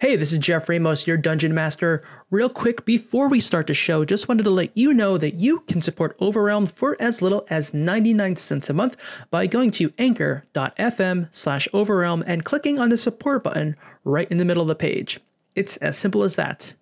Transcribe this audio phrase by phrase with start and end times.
[0.00, 2.04] Hey, this is Jeff Ramos, your Dungeon Master.
[2.30, 5.58] Real quick, before we start the show, just wanted to let you know that you
[5.66, 8.96] can support Overwhelmed for as little as 99 cents a month
[9.32, 13.74] by going to anchor.fm slash overwhelm and clicking on the support button
[14.04, 15.18] right in the middle of the page.
[15.56, 16.72] It's as simple as that.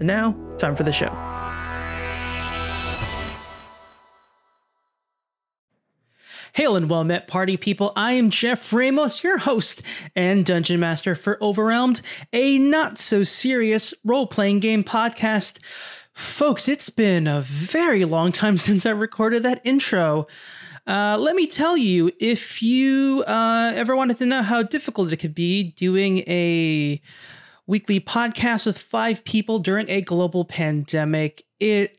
[0.00, 1.35] And now, time for the show.
[6.56, 7.92] Hail and well met, party people.
[7.96, 9.82] I am Jeff Ramos, your host
[10.14, 12.00] and dungeon master for Overwhelmed,
[12.32, 15.58] a not so serious role playing game podcast.
[16.14, 20.28] Folks, it's been a very long time since I recorded that intro.
[20.86, 25.18] Uh, let me tell you, if you uh, ever wanted to know how difficult it
[25.18, 27.02] could be doing a
[27.66, 31.98] weekly podcast with five people during a global pandemic, it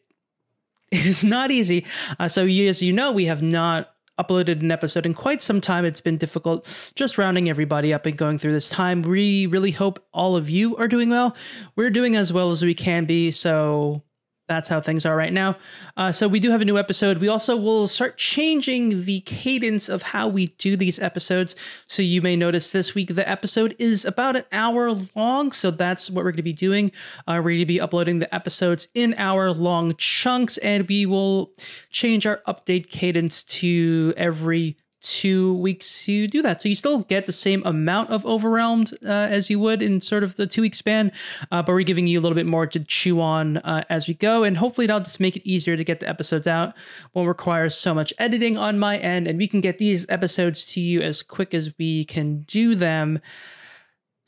[0.92, 1.86] is not easy.
[2.20, 5.86] Uh, so, as you know, we have not uploaded an episode in quite some time.
[5.86, 9.02] It's been difficult just rounding everybody up and going through this time.
[9.02, 11.36] We really hope all of you are doing well.
[11.76, 13.32] We're doing as well as we can be.
[13.32, 14.04] So
[14.48, 15.58] that's how things are right now.
[15.98, 17.18] Uh, so we do have a new episode.
[17.18, 21.56] We also will start changing the cadence of how we do these episodes.
[21.86, 25.52] So you may notice this week the episode is about an hour long.
[25.52, 26.92] So that's what we're going to be doing.
[27.28, 31.52] Uh, we're going to be uploading the episodes in hour long chunks, and we will
[31.90, 36.62] change our update cadence to every two weeks to do that.
[36.62, 40.24] So you still get the same amount of overwhelmed uh, as you would in sort
[40.24, 41.12] of the two week span,
[41.52, 44.14] uh, but we're giving you a little bit more to chew on uh, as we
[44.14, 44.44] go.
[44.44, 46.74] And hopefully that'll just make it easier to get the episodes out.
[47.14, 50.82] Won't require so much editing on my end, and we can get these episodes to
[50.82, 53.20] you as quick as we can do them.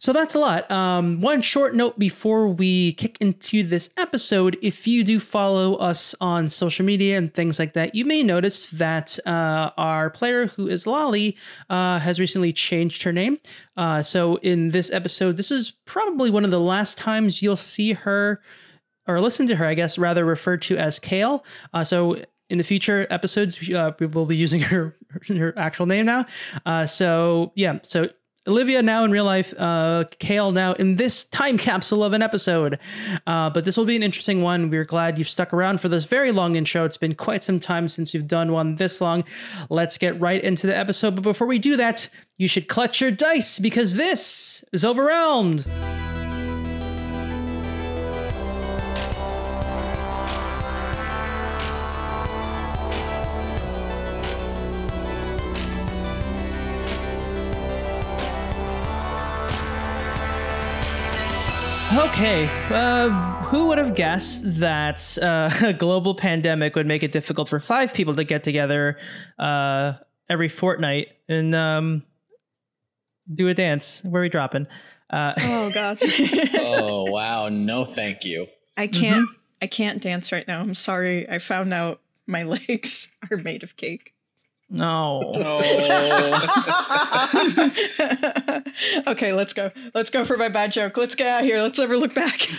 [0.02, 0.72] So that's a lot.
[0.72, 6.16] Um, one short note before we kick into this episode if you do follow us
[6.22, 10.70] on social media and things like that, you may notice that uh, our player, who
[10.70, 11.36] is Lolly,
[11.70, 13.40] uh, has recently changed her name.
[13.76, 17.92] Uh, so in this episode, this is probably one of the last times you'll see
[17.92, 18.42] her
[19.06, 21.44] or listen to her, I guess, rather referred to as Kale.
[21.74, 24.96] Uh, so in the future episodes, uh, we will be using her
[25.28, 26.26] her actual name now.
[26.66, 28.10] Uh, so yeah, so
[28.48, 32.80] Olivia now in real life, uh, Kale now in this time capsule of an episode.
[33.28, 34.70] Uh, but this will be an interesting one.
[34.70, 36.86] We're glad you've stuck around for this very long intro.
[36.86, 39.24] It's been quite some time since we've done one this long.
[39.70, 41.16] Let's get right into the episode.
[41.16, 45.66] But before we do that, you should clutch your dice because this is Overwhelmed.
[62.20, 63.10] Okay, uh,
[63.44, 67.94] who would have guessed that uh, a global pandemic would make it difficult for five
[67.94, 68.98] people to get together
[69.40, 69.94] uh,
[70.28, 72.04] every fortnight and um,
[73.34, 74.04] do a dance?
[74.04, 74.68] Where are we dropping?
[75.10, 75.98] Uh, oh God!
[76.56, 77.48] oh wow!
[77.48, 78.48] No, thank you.
[78.76, 79.26] I can't.
[79.26, 79.34] Mm-hmm.
[79.62, 80.60] I can't dance right now.
[80.60, 81.30] I'm sorry.
[81.30, 84.14] I found out my legs are made of cake.
[84.70, 85.34] No.
[89.08, 89.72] Okay, let's go.
[89.94, 90.98] Let's go for my bad joke.
[90.98, 91.62] Let's get out of here.
[91.62, 92.48] Let's never look back.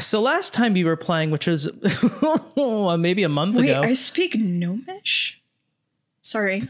[0.00, 1.68] So last time you were playing, which was
[2.98, 3.82] maybe a month Wait, ago.
[3.82, 5.40] I speak Gnomish.
[6.22, 6.62] Sorry.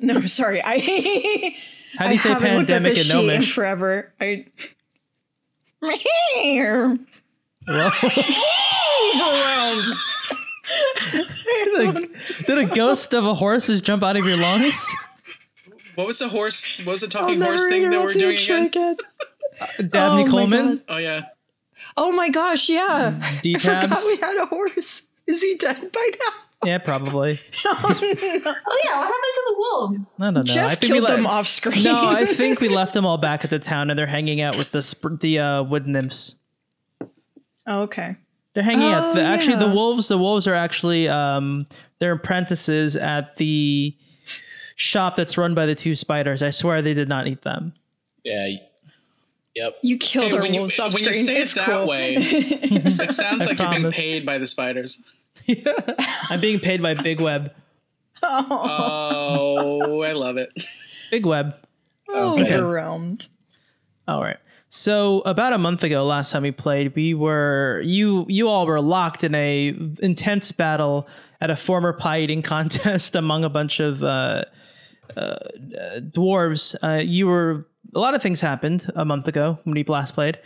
[0.00, 0.62] No, sorry.
[0.64, 0.78] I.
[1.98, 3.52] How do you I say haven't looked at pandemic this in sheet in Gnomish?
[3.52, 4.12] forever.
[4.20, 4.46] I.
[9.14, 9.86] Overwhelmed.
[11.44, 14.86] did, a, did a ghost of a horse just jump out of your lungs?
[15.94, 16.78] What was the horse?
[16.78, 18.96] What was the talking horse thing that we're doing future again?
[19.90, 20.82] Dabney Oh Coleman?
[20.88, 21.26] Oh yeah.
[21.98, 22.70] Oh my gosh!
[22.70, 25.02] Yeah, D I forgot we had a horse.
[25.26, 26.68] Is he dead by now?
[26.68, 27.40] Yeah, probably.
[27.66, 28.08] Oh, no.
[28.08, 30.16] Oh yeah, what happened to the wolves?
[30.18, 30.42] I don't know.
[30.44, 31.82] Jeff I think we killed le- them off screen.
[31.82, 34.56] No, I think we left them all back at the town and they're hanging out
[34.56, 36.36] with the sp- the uh, wood nymphs.
[37.66, 38.16] Oh, okay.
[38.54, 39.10] They're hanging out.
[39.10, 40.08] Oh, The, Actually, the wolves.
[40.08, 41.66] The wolves are actually um,
[42.00, 43.96] they're apprentices at the
[44.76, 46.42] shop that's run by the two spiders.
[46.42, 47.72] I swear they did not eat them.
[48.24, 48.48] Yeah.
[49.54, 49.76] Yep.
[49.82, 51.24] You killed Hey, our when you, wolves off when you screen.
[51.26, 51.86] say it it's that cool.
[51.86, 55.02] way, it sounds like you're being paid by the spiders.
[56.30, 57.52] I'm being paid by Big Web.
[58.22, 60.50] Oh, I love it.
[61.10, 61.54] Big Web.
[62.08, 62.54] Oh, Okay.
[62.54, 63.26] overwhelmed.
[64.08, 64.38] All right.
[64.74, 68.80] So about a month ago, last time we played, we were you you all were
[68.80, 71.06] locked in a intense battle
[71.42, 74.44] at a former pie eating contest among a bunch of uh,
[75.14, 75.36] uh,
[75.98, 76.74] dwarves.
[76.82, 80.38] Uh, you were a lot of things happened a month ago when we last played.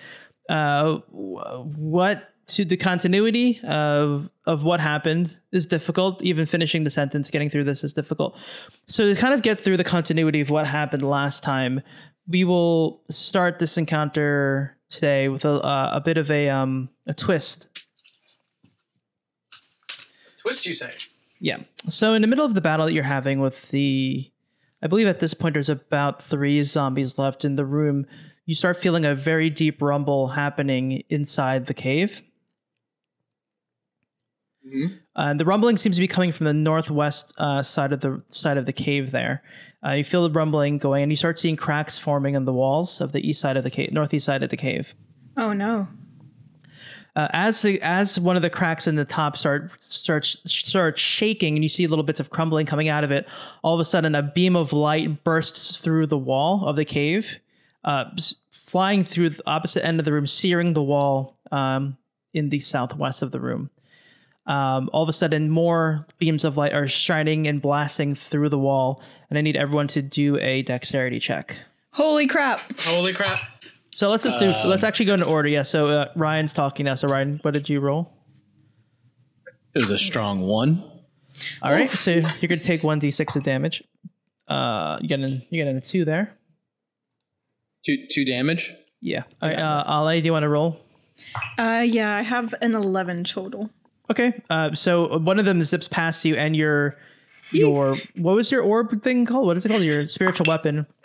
[0.49, 6.21] Uh, what to the continuity of of what happened is difficult.
[6.21, 8.37] Even finishing the sentence, getting through this is difficult.
[8.89, 11.81] So to kind of get through the continuity of what happened last time,
[12.29, 17.15] we will start this encounter today with a uh, a bit of a um a
[17.15, 17.69] twist.
[20.41, 20.93] Twist, you say?
[21.41, 21.59] Yeah.
[21.89, 24.31] So in the middle of the battle that you're having with the,
[24.83, 28.07] I believe at this point there's about three zombies left in the room.
[28.47, 32.23] You start feeling a very deep rumble happening inside the cave.
[34.67, 34.99] Mhm.
[35.15, 38.57] Uh, the rumbling seems to be coming from the northwest uh, side of the side
[38.57, 39.11] of the cave.
[39.13, 39.43] There,
[39.85, 43.01] uh, you feel the rumbling going, and you start seeing cracks forming in the walls
[43.01, 44.95] of the east side of the cave, northeast side of the cave.
[45.37, 45.89] Oh no.
[47.15, 51.55] Uh, as the as one of the cracks in the top start starts starts shaking
[51.55, 53.27] and you see little bits of crumbling coming out of it,
[53.63, 57.39] all of a sudden a beam of light bursts through the wall of the cave,
[57.85, 58.05] uh,
[58.51, 61.97] flying through the opposite end of the room, searing the wall um,
[62.35, 63.71] in the southwest of the room.
[64.47, 68.59] Um, all of a sudden, more beams of light are shining and blasting through the
[68.59, 71.57] wall, and I need everyone to do a dexterity check.
[71.93, 72.61] Holy crap.
[72.83, 73.41] Holy crap!
[73.95, 74.53] So let's just do.
[74.67, 75.49] let's actually go in order.
[75.49, 75.63] Yeah.
[75.63, 76.95] So uh, Ryan's talking now.
[76.95, 78.13] So Ryan, what did you roll?
[79.75, 80.83] It was a strong one.
[81.61, 83.83] All right, so you're gonna take one d6 of damage.
[84.49, 86.33] Uh, you get an you get a two there.
[87.85, 88.73] Two two damage.
[89.01, 89.25] Yeah.
[89.43, 90.81] All right, uh, Ali, do you want to roll?
[91.59, 93.71] Uh yeah, I have an 11 total.
[94.11, 94.41] Okay.
[94.51, 96.97] Uh, so one of them zips past you, and your
[97.53, 99.47] your what was your orb thing called?
[99.47, 99.83] What is it called?
[99.83, 100.87] Your spiritual weapon.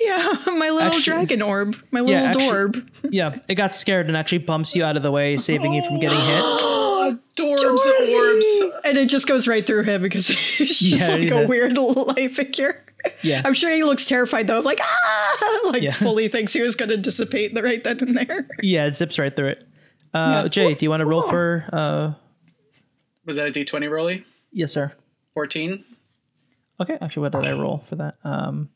[0.00, 1.76] Yeah, my little Actually- dragon orb.
[1.92, 2.88] My little actually- dorb.
[3.10, 6.00] Yeah, it got scared and actually bumps you out of the way, saving you from
[6.00, 6.42] getting hit.
[7.36, 7.62] Dorbs,
[7.98, 8.46] and orbs.
[8.84, 11.40] And it just goes right through him because he's just Yeah, like yeah.
[11.40, 12.84] a weird little light figure.
[13.22, 13.42] Yeah.
[13.44, 15.92] I'm sure he looks terrified though, of like ah, like Yeah.
[15.92, 18.48] fully thinks he was going to dissipate the right then and there.
[18.62, 19.66] Yeah, it zips right through it.
[20.12, 20.48] Uh, Yeah.
[20.48, 21.64] Jay, do you want to roll for?
[21.72, 22.12] Uh,
[23.24, 24.24] Was that a D20 rolly?
[24.52, 24.92] yes, sir.
[25.34, 25.84] 14.
[26.80, 28.16] Okay, actually, what did I roll for that?
[28.24, 28.70] Um,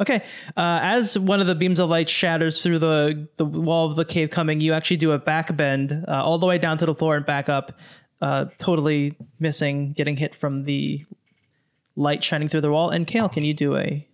[0.00, 0.16] okay,
[0.56, 4.04] uh, as one of the beams of light shatters through the the wall of the
[4.04, 6.94] cave, coming, you actually do a back bend uh, all the way down to the
[6.94, 7.72] floor and back up,
[8.20, 11.04] uh, totally missing, getting hit from the
[11.94, 12.90] light shining through the wall.
[12.90, 14.06] And Kale, can you do a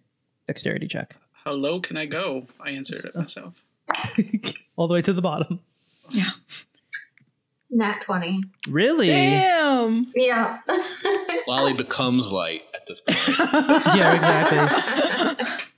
[0.47, 2.47] dexterity check How low can I go?
[2.61, 3.65] I answered it myself.
[4.77, 5.61] all the way to the bottom?
[6.11, 6.31] Yeah.
[7.73, 8.43] Nat 20.
[8.69, 9.07] Really?
[9.07, 10.13] Damn.
[10.15, 10.59] Yeah.
[11.49, 13.19] Lolly becomes light at this point.
[13.97, 15.47] yeah, exactly.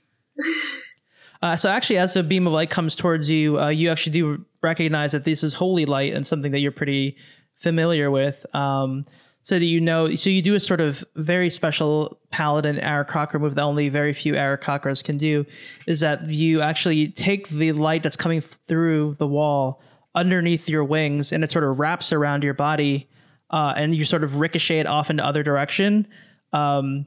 [1.41, 4.43] Uh, so actually, as the beam of light comes towards you, uh, you actually do
[4.63, 7.15] recognize that this is holy light and something that you're pretty
[7.53, 8.43] familiar with.
[8.55, 9.05] Um,
[9.43, 13.53] so that you know, so you do a sort of very special paladin Aarakocra move
[13.53, 15.45] that only very few Aarakocras can do,
[15.85, 19.79] is that you actually take the light that's coming through the wall
[20.15, 23.09] underneath your wings, and it sort of wraps around your body,
[23.51, 26.07] uh, and you sort of ricochet it off in the other direction.
[26.53, 27.05] Um,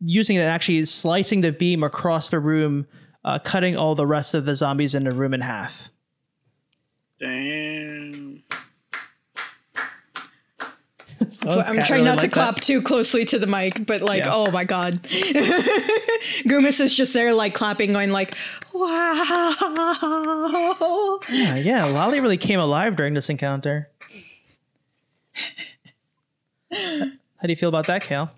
[0.00, 2.86] using it actually slicing the beam across the room,
[3.24, 5.90] uh, cutting all the rest of the zombies in the room in half.
[7.18, 8.42] Damn.
[11.46, 14.34] I'm trying not to clap too closely to the mic, but like, Yeah.
[14.34, 15.02] oh my god.
[16.44, 18.36] Goomus is just there like clapping, going like,
[18.72, 19.54] wow.
[21.28, 23.88] Yeah, yeah, Lolly really came alive during this encounter.
[26.72, 28.30] How do you feel about that, Kale?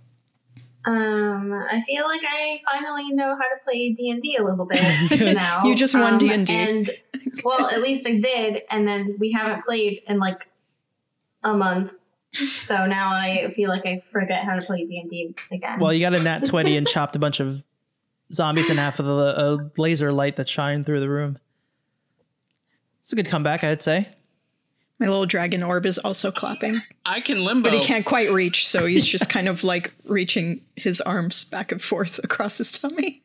[0.84, 4.64] Um, I feel like I finally know how to play D and D a little
[4.66, 4.80] bit
[5.34, 5.64] now.
[5.64, 6.52] You just won Um, D&D.
[6.52, 6.90] and
[7.44, 10.38] well, at least I did, and then we haven't played in like
[11.44, 11.92] a month.
[12.34, 15.78] So now I feel like I forget how to play D and D again.
[15.78, 17.62] Well, you got a nat 20 and chopped a bunch of
[18.32, 19.10] zombies in half with a,
[19.42, 21.38] a laser light that shined through the room.
[23.02, 24.08] It's a good comeback, I'd say.
[24.98, 27.68] My little dragon orb is also clapping, I can limbo.
[27.70, 31.72] but he can't quite reach, so he's just kind of like reaching his arms back
[31.72, 33.22] and forth across his tummy.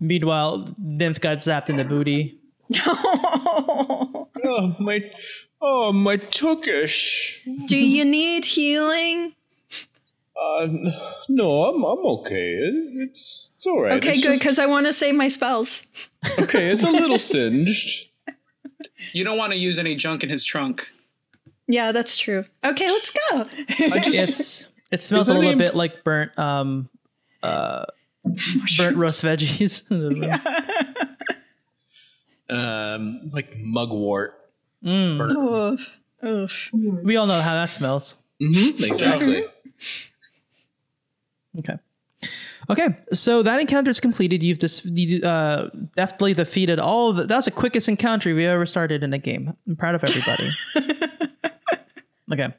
[0.00, 2.36] Meanwhile, Nymph got zapped in the booty.
[2.86, 5.10] oh my,
[5.60, 7.34] oh my tukish.
[7.66, 9.34] Do you need healing?
[10.40, 10.66] Uh,
[11.28, 12.54] no, I'm I'm okay.
[12.54, 13.92] It- It's it's all right.
[13.94, 15.86] Okay, It's good, because I want to save my spells.
[16.38, 18.08] okay, it's a little singed.
[19.12, 20.90] You don't want to use any junk in his trunk.
[21.68, 22.44] Yeah, that's true.
[22.64, 23.46] Okay, let's go.
[23.92, 26.88] I just It's it smells a little name- bit like burnt um
[27.42, 27.84] uh
[28.76, 29.82] burnt roast veggies.
[32.50, 34.34] um like mugwort.
[34.86, 35.90] Oof.
[36.24, 36.70] Oof.
[36.72, 38.14] we all know how that smells.
[38.40, 39.46] Mm-hmm, exactly.
[41.56, 41.74] Okay.
[42.70, 44.42] Okay, so that encounter is completed.
[44.42, 44.86] You've just
[45.22, 47.24] uh, definitely defeated all of the.
[47.24, 49.54] That was the quickest encounter we ever started in a game.
[49.68, 50.50] I'm proud of everybody.
[52.32, 52.54] okay,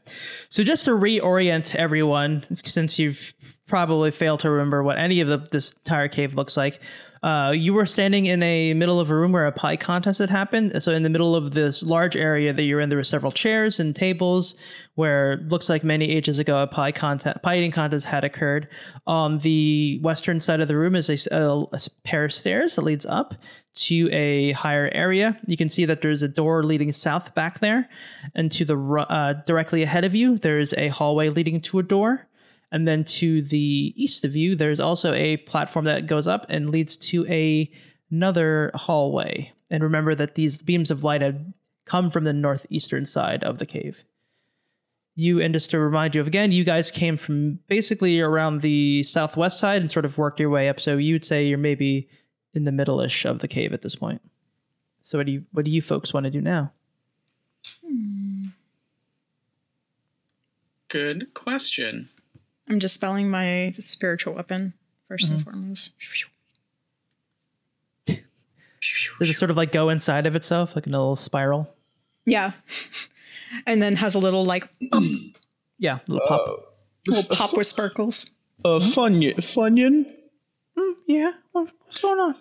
[0.49, 3.33] so just to reorient everyone, since you've
[3.67, 6.79] probably failed to remember what any of the, this entire cave looks like,
[7.25, 10.29] Uh, you were standing in a middle of a room where a pie contest had
[10.29, 10.71] happened.
[10.83, 13.79] So in the middle of this large area that you're in, there were several chairs
[13.79, 14.53] and tables
[14.93, 18.67] where looks like many ages ago a pie contest, pie eating contest had occurred.
[19.07, 21.67] On the western side of the room is a
[22.03, 23.33] pair of stairs that leads up
[23.73, 25.39] to a higher area.
[25.47, 27.89] You can see that there's a door leading south back there,
[28.35, 32.27] and to the uh, directly ahead of you, there's a hallway leading to a door.
[32.75, 36.69] And then to the east of you, there's also a platform that goes up and
[36.69, 37.71] leads to a,
[38.11, 39.53] another hallway.
[39.69, 41.39] And remember that these beams of light have
[41.85, 44.03] come from the northeastern side of the cave.
[45.15, 49.03] You, and just to remind you of again, you guys came from basically around the
[49.03, 50.81] southwest side and sort of worked your way up.
[50.81, 52.09] So you'd say you're maybe
[52.53, 54.21] in the middle-ish of the cave at this point.
[55.01, 56.73] So what do you what do you folks want to do now?
[57.81, 58.47] Hmm.
[60.89, 62.09] Good question.
[62.69, 64.73] I'm dispelling my spiritual weapon
[65.11, 65.91] 1st and foremost.
[69.19, 71.69] Does it sort of like go inside of itself, like in a little spiral?
[72.25, 72.51] Yeah.
[73.67, 74.67] And then has a little like
[75.79, 76.75] Yeah, little pop.
[77.07, 78.25] little pop with sparkles.
[78.65, 80.05] Uh, Funyun, Funyun,
[81.07, 82.35] Yeah, what, what's going on?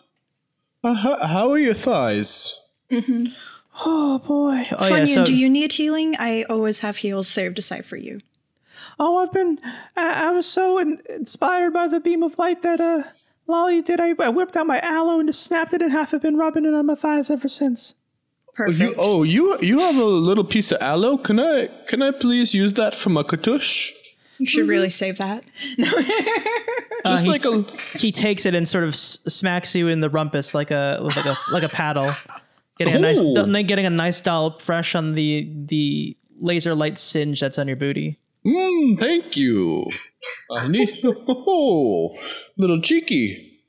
[0.83, 2.59] uh, how, how are your thighs?
[2.91, 4.67] Oh boy.
[4.73, 5.15] Oh Funyun, yeah.
[5.15, 6.17] So, do you need healing?
[6.19, 8.21] I always have heals saved aside for you.
[8.99, 9.59] Oh, I've been.
[9.97, 13.05] I, I was so in, inspired by the beam of light that uh,
[13.47, 14.01] Lolly did.
[14.01, 16.15] I, I whipped out my aloe and just snapped it in half.
[16.15, 17.95] I've been rubbing it on my thighs ever since.
[18.55, 18.79] Perfect.
[18.79, 21.17] You, oh, you you have a little piece of aloe.
[21.19, 23.91] Can I can I please use that for my katush?
[24.39, 25.45] You should really save that.
[27.07, 27.63] Just he- like a
[27.99, 31.27] He takes it and sort of s- smacks you in the rumpus like a like
[31.27, 32.13] a like a paddle,
[32.79, 37.59] getting a nice getting a nice dollop fresh on the the laser light singe that's
[37.59, 38.19] on your booty.
[38.47, 39.91] Mm, thank you.
[40.51, 42.17] I need oh,
[42.57, 43.61] little cheeky.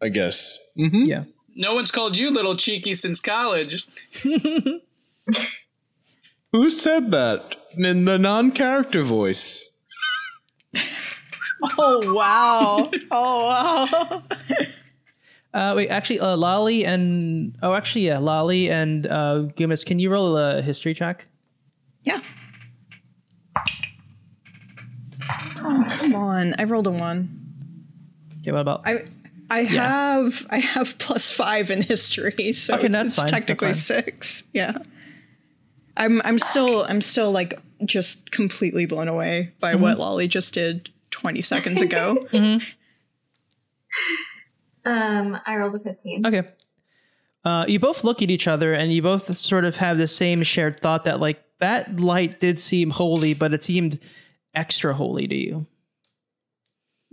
[0.00, 0.58] I guess.
[0.76, 1.24] hmm Yeah.
[1.54, 3.88] No one's called you little cheeky since college.
[6.52, 9.64] Who said that in the non-character voice?
[11.76, 12.88] Oh wow.
[13.10, 14.22] oh wow.
[15.52, 20.08] Uh, wait, actually, uh, Lolly and oh, actually, yeah, Lolly and uh, Gumas, can you
[20.08, 21.26] roll a history check?
[22.04, 22.20] Yeah.
[25.60, 26.54] Oh come on.
[26.58, 27.28] I rolled a one.
[28.40, 28.82] Okay, what about?
[28.86, 29.04] I
[29.50, 33.80] I have I have plus five in history, so Okay, that's it's fine, technically fine.
[33.80, 34.42] six.
[34.52, 34.78] Yeah.
[35.96, 39.82] I'm I'm still I'm still like just completely blown away by Mm-hmm.
[39.82, 42.26] what Lolly just did 20 seconds ago.
[42.32, 42.64] mm-hmm.
[44.84, 46.26] Um, I rolled a 15.
[46.26, 46.42] Okay.
[47.44, 50.42] Uh, you both look at each other and you both sort of have the same
[50.42, 53.98] shared thought that like that light did seem holy, but it seemed
[54.58, 55.66] extra holy to you.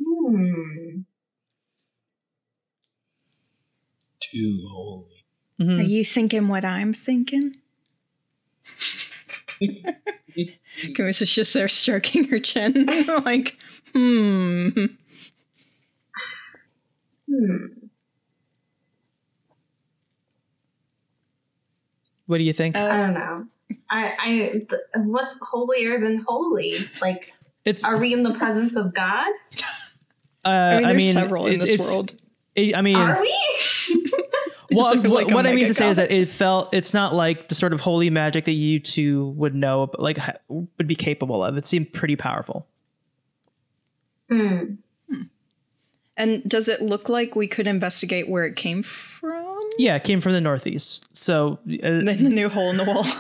[0.04, 1.02] Hmm.
[4.20, 5.26] Too holy.
[5.62, 7.56] Are you thinking what I'm thinking?
[10.96, 12.86] Goose is just there stroking her chin,
[13.26, 13.58] like,
[13.94, 14.70] hmm.
[17.30, 17.66] Hmm.
[22.26, 22.76] What do you think?
[22.76, 23.46] I don't know.
[23.90, 24.30] I, I,
[24.68, 26.76] th- what's holier than holy?
[27.00, 27.32] Like,
[27.66, 27.84] it's.
[27.84, 29.28] are we in the presence of God?
[30.46, 32.14] uh, I mean, there's mean, several in it- this it- world.
[32.56, 33.36] it- I mean, Are we?
[34.72, 36.74] well, Is there, what, like, what I mean mega to say is that it felt
[36.74, 40.18] it's not like the sort of holy magic that you two would know, like
[40.48, 41.58] would be capable of.
[41.58, 42.68] It seemed pretty powerful.
[44.30, 44.76] Hmm.
[46.18, 49.60] And does it look like we could investigate where it came from?
[49.78, 51.10] Yeah, it came from the northeast.
[51.12, 53.06] So, uh, Then the new hole in the wall.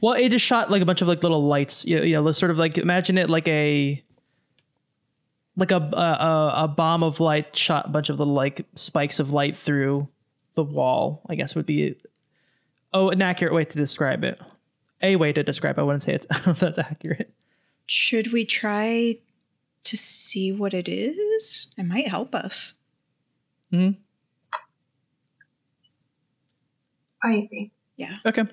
[0.00, 1.84] well, it just shot like a bunch of like little lights.
[1.86, 4.02] You you know, sort of like imagine it like a
[5.56, 9.18] like a a, a- a bomb of light shot a bunch of little like spikes
[9.18, 10.08] of light through
[10.54, 11.22] the wall.
[11.28, 11.96] I guess would be
[12.92, 14.40] oh an accurate way to describe it.
[15.02, 15.78] A way to describe.
[15.78, 15.82] It.
[15.82, 17.32] I wouldn't say it's I don't know if that's accurate.
[17.86, 19.18] Should we try
[19.84, 21.72] to see what it is?
[21.78, 22.74] It might help us.
[23.70, 23.90] Hmm.
[27.22, 27.70] I see.
[27.96, 28.16] Yeah.
[28.26, 28.44] Okay.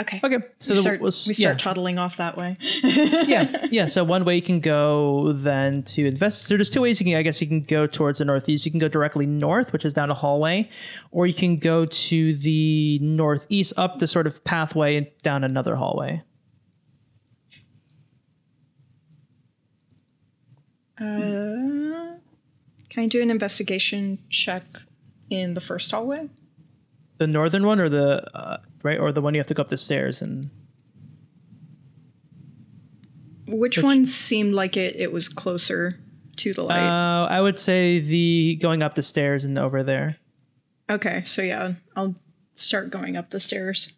[0.00, 0.20] Okay.
[0.22, 0.38] Okay.
[0.58, 1.64] So we the- start, was- we start yeah.
[1.64, 2.56] toddling off that way.
[2.82, 3.86] yeah, yeah.
[3.86, 6.44] So one way you can go then to invest.
[6.46, 7.16] So there's two ways you can.
[7.16, 8.64] I guess you can go towards the northeast.
[8.64, 10.68] You can go directly north, which is down a hallway,
[11.10, 15.76] or you can go to the northeast up the sort of pathway and down another
[15.76, 16.22] hallway.
[21.00, 22.16] Uh,
[22.90, 24.64] can I do an investigation check
[25.30, 26.28] in the first hallway?
[27.22, 29.68] The northern one, or the uh, right, or the one you have to go up
[29.68, 30.50] the stairs and.
[33.46, 36.00] Which, one seemed like it, it was closer
[36.38, 36.80] to the light?
[36.80, 40.16] Uh, I would say the going up the stairs and over there.
[40.90, 42.16] okay, so yeah, I'll
[42.54, 43.92] start going up the stairs.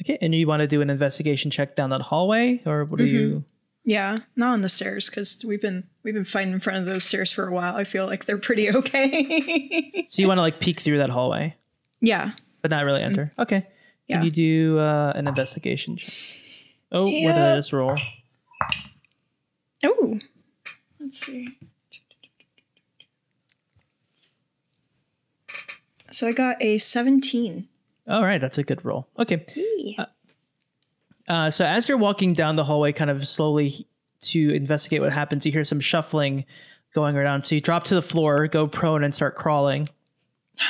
[0.00, 3.04] Okay, and you want to do an investigation check down that hallway, or what are
[3.04, 3.44] you?
[3.88, 7.04] Yeah, not on the stairs because we've been we've been fighting in front of those
[7.04, 7.74] stairs for a while.
[7.74, 10.04] I feel like they're pretty okay.
[10.08, 11.56] So you want to like peek through that hallway,
[12.02, 12.32] yeah.
[12.60, 13.32] but not really enter.
[13.38, 13.60] Okay.
[13.62, 13.68] Can
[14.08, 14.22] Yeah.
[14.24, 16.12] you do uh, an investigation check?
[16.92, 17.52] Oh, what did Yeah.
[17.54, 17.98] I just roll?
[19.84, 20.18] Oh,
[21.00, 21.48] let's see.
[26.10, 27.68] So I got a 17.
[28.06, 29.08] All right, that's a good roll.
[29.18, 29.44] Okay.
[29.98, 30.06] Uh,
[31.28, 33.86] so as you're walking down the hallway, kind of slowly
[34.20, 36.44] to investigate what happens, you hear some shuffling
[36.94, 37.44] going around.
[37.44, 39.88] So you drop to the floor, go prone, and start crawling.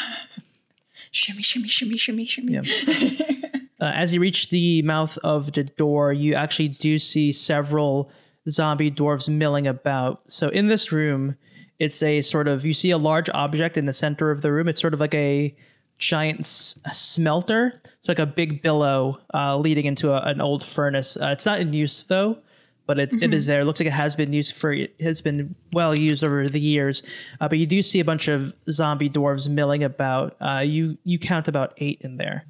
[1.10, 2.52] Shimmy, shimmy, shimmy, shimmy, shimmy.
[2.52, 3.34] Yeah.
[3.80, 8.10] Uh, as you reach the mouth of the door, you actually do see several
[8.50, 10.20] zombie dwarves milling about.
[10.26, 11.36] So in this room,
[11.78, 14.66] it's a sort of you see a large object in the center of the room.
[14.66, 15.54] It's sort of like a
[15.98, 17.80] giant s- smelter.
[17.84, 21.16] It's like a big billow uh, leading into a, an old furnace.
[21.16, 22.38] Uh, it's not in use though,
[22.86, 23.60] but it, it is there.
[23.60, 26.60] It looks like it has been used for it has been well used over the
[26.60, 27.02] years.
[27.40, 30.36] Uh, but you do see a bunch of zombie dwarves milling about.
[30.40, 32.44] Uh, you you count about eight in there.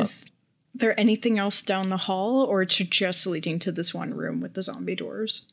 [0.00, 0.30] Is
[0.74, 4.54] there anything else down the hall or to just leading to this one room with
[4.54, 5.46] the zombie doors?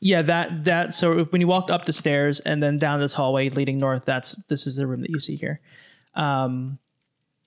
[0.00, 3.48] Yeah, that that so when you walked up the stairs and then down this hallway
[3.50, 5.60] leading north, that's this is the room that you see here.
[6.16, 6.78] Um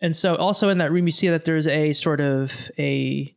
[0.01, 3.35] and so also in that room you see that there's a sort of a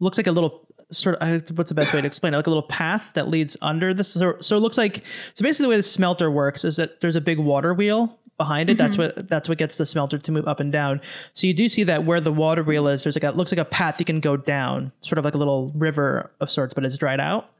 [0.00, 2.36] looks like a little sort of what's the best way to explain it?
[2.36, 5.64] Like a little path that leads under this so, so it looks like so basically
[5.64, 8.78] the way the smelter works is that there's a big water wheel behind it.
[8.78, 11.00] That's what that's what gets the smelter to move up and down.
[11.34, 13.58] So you do see that where the water wheel is there's like a looks like
[13.58, 16.84] a path you can go down sort of like a little river of sorts but
[16.84, 17.50] it's dried out.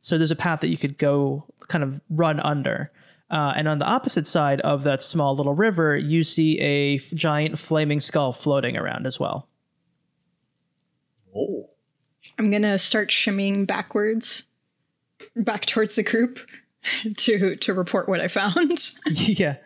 [0.00, 2.90] So there's a path that you could go kind of run under.
[3.30, 7.10] Uh, and on the opposite side of that small little river, you see a f-
[7.14, 9.48] giant flaming skull floating around as well.
[11.34, 11.70] Oh.
[12.38, 14.44] I'm going to start shimmying backwards
[15.36, 16.38] back towards the group
[17.16, 18.90] to to report what I found.
[19.10, 19.56] yeah.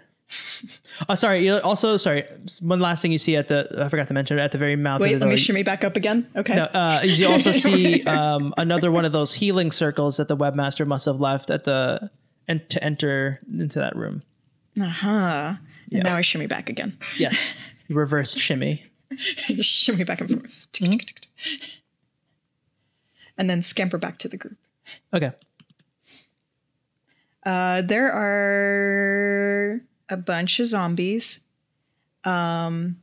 [1.09, 1.49] Oh, sorry.
[1.51, 2.25] Also, sorry.
[2.61, 5.01] One last thing you see at the I forgot to mention at the very mouth
[5.01, 5.31] Wait, of the let door.
[5.31, 6.27] me shimmy back up again.
[6.37, 6.55] Okay.
[6.55, 10.87] No, uh, you also see um, another one of those healing circles that the webmaster
[10.87, 12.11] must have left at the
[12.49, 14.23] and to enter into that room.
[14.81, 15.55] Uh-huh.
[15.93, 16.99] And now I shimmy back again.
[17.17, 17.53] Yes,
[17.89, 18.85] reverse shimmy.
[19.61, 20.67] shimmy back and forth.
[20.73, 21.27] Tick.
[23.37, 24.57] And then scamper back to the group.
[25.15, 25.33] Okay.
[27.45, 31.41] Uh, there are a bunch of zombies,
[32.25, 33.01] um,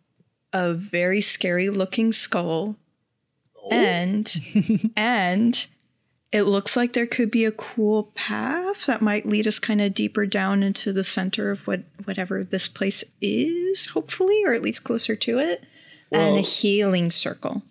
[0.54, 2.76] a very scary looking skull,
[3.72, 5.68] and and
[6.32, 9.94] it looks like there could be a cool path that might lead us kind of
[9.94, 14.84] deeper down into the center of what whatever this place is, hopefully, or at least
[14.84, 15.64] closer to it,
[16.12, 17.64] and a healing circle.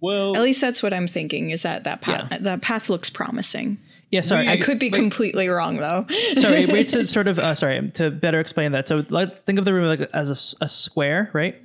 [0.00, 1.50] Well, At least that's what I'm thinking.
[1.50, 2.28] Is that that path?
[2.30, 2.38] Yeah.
[2.38, 3.78] That path looks promising.
[4.10, 4.22] Yeah.
[4.22, 4.48] Sorry.
[4.48, 6.06] I could be completely wrong though.
[6.36, 8.88] sorry, wait to sort of uh, sorry to better explain that.
[8.88, 11.56] So like, think of the room like as a square, right?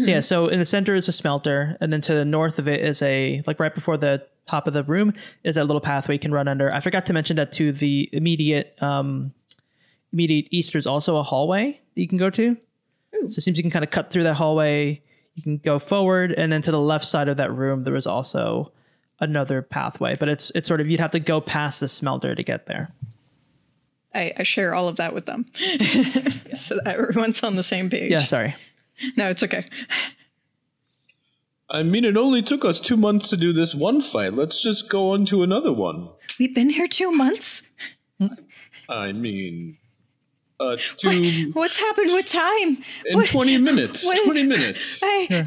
[0.00, 2.68] So yeah, so in the center is a smelter, and then to the north of
[2.68, 5.12] it is a like right before the top of the room
[5.44, 6.74] is a little pathway you can run under.
[6.74, 9.32] I forgot to mention that to the immediate um
[10.12, 12.56] immediate east there's also a hallway that you can go to.
[13.12, 15.02] So it seems you can kind of cut through that hallway.
[15.34, 18.06] You can go forward, and then to the left side of that room there was
[18.06, 18.72] also
[19.20, 22.42] another pathway, but it's it's sort of you'd have to go past the smelter to
[22.42, 22.92] get there.
[24.14, 25.46] I, I share all of that with them,
[26.54, 28.10] so that everyone's on the same page.
[28.10, 28.54] Yeah, sorry.
[29.16, 29.64] No, it's okay.
[31.70, 34.32] I mean, it only took us two months to do this one fight.
[34.32, 36.08] Let's just go on to another one.
[36.38, 37.62] We've been here two months.
[38.88, 39.76] I mean,
[40.58, 42.82] uh, two What's happened with time?
[43.06, 44.04] in What- 20 minutes.
[44.04, 45.00] what- 20 minutes.
[45.04, 45.44] I,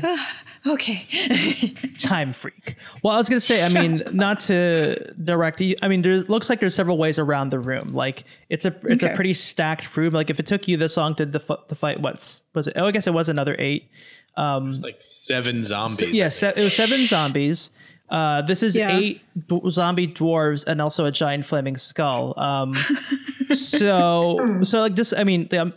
[0.64, 1.74] uh, okay.
[1.98, 2.76] time freak.
[3.04, 5.76] Well, I was gonna say, I mean, not to direct you.
[5.82, 7.90] I mean, there looks like there's several ways around the room.
[7.94, 10.14] Like it's a it's a pretty stacked room.
[10.14, 12.74] Like if it took you this long to def- to fight, what's was it?
[12.78, 13.90] Oh, I guess it was another eight.
[14.38, 16.12] Like seven zombies.
[16.12, 17.70] Yeah, se- it was seven zombies.
[18.10, 18.98] Uh, this is Yeah.
[18.98, 22.38] eight d- zombie dwarves and also a giant flaming skull.
[22.38, 22.74] Um,
[23.54, 25.14] so so like this.
[25.14, 25.74] I mean, um,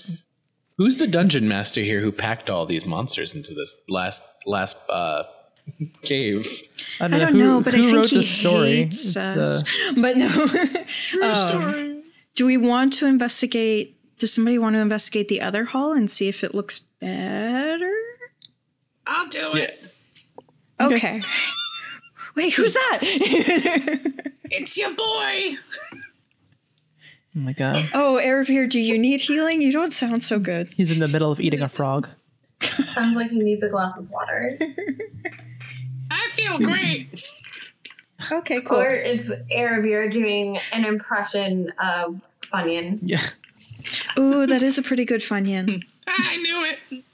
[0.76, 5.22] Who's the dungeon master here who packed all these monsters into this last last uh,
[6.02, 6.48] cave?
[7.00, 8.76] I I don't, don't know, know, who, but who I think wrote he story.
[8.82, 9.62] hates It's, us.
[9.62, 10.46] uh, But no.
[11.08, 12.02] true Um,
[12.34, 13.96] do we want to investigate?
[14.18, 17.93] Does somebody want to investigate the other hall and see if it looks better?
[19.06, 19.82] I'll do it.
[20.80, 21.22] Okay.
[22.36, 23.00] Wait, who's that?
[24.50, 25.56] It's your boy.
[27.34, 27.90] Oh my god.
[27.92, 29.60] Oh, Aravir, do you need healing?
[29.60, 30.68] You don't sound so good.
[30.76, 32.08] He's in the middle of eating a frog.
[32.62, 34.56] Sounds like he needs a glass of water.
[36.08, 37.28] I feel great.
[38.30, 38.78] Okay, cool.
[38.78, 42.20] Or is Aravir doing an impression of
[42.52, 43.00] Funyun?
[43.02, 43.22] Yeah.
[44.16, 45.82] Ooh, that is a pretty good Funyun.
[46.06, 47.04] I knew it.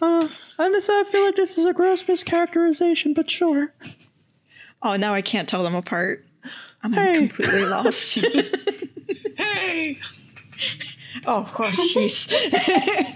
[0.00, 3.72] Uh, I just I feel like this is a gross mischaracterization, but sure.
[4.82, 6.24] Oh, now I can't tell them apart.
[6.82, 7.14] I'm Hey.
[7.14, 8.14] completely lost.
[9.36, 9.98] Hey.
[11.26, 11.62] oh, oh,
[11.94, 12.28] jeez.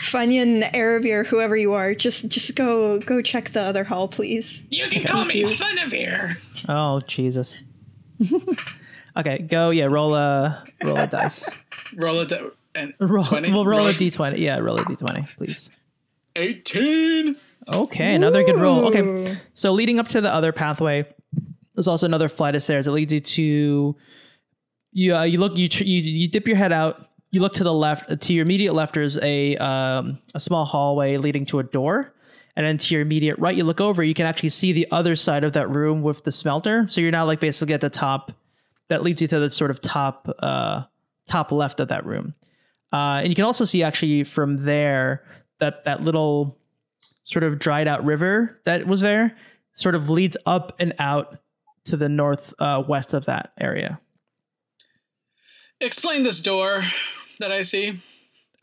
[0.00, 4.62] Funyun, Aravir, whoever you are, just just go go check the other hall, please.
[4.70, 6.36] You can call me Funavir.
[6.68, 7.56] Oh Jesus.
[9.16, 9.70] okay, go.
[9.70, 11.50] Yeah, roll a roll a dice.
[11.94, 12.52] Roll a down.
[12.76, 13.52] And Roll, 20?
[13.52, 13.96] We'll roll Roll a it.
[13.96, 14.38] d20.
[14.38, 15.70] Yeah, roll a d20, please.
[16.36, 17.36] 18.
[17.72, 18.86] Okay, another good roll.
[18.86, 21.04] Okay, so leading up to the other pathway,
[21.74, 23.96] there's also another flight of stairs that leads you to.
[24.92, 27.08] You uh, you look you, tr- you you dip your head out.
[27.32, 28.20] You look to the left.
[28.20, 32.14] To your immediate left, there's a um, a small hallway leading to a door,
[32.54, 34.02] and then to your immediate right, you look over.
[34.04, 36.86] You can actually see the other side of that room with the smelter.
[36.86, 38.32] So you're now like basically at the top.
[38.88, 40.84] That leads you to the sort of top uh,
[41.26, 42.34] top left of that room,
[42.92, 45.24] uh, and you can also see actually from there
[45.60, 46.58] that that little
[47.24, 49.36] sort of dried out river that was there
[49.74, 51.38] sort of leads up and out
[51.84, 54.00] to the north uh, west of that area.
[55.80, 56.82] Explain this door
[57.38, 58.00] that I see.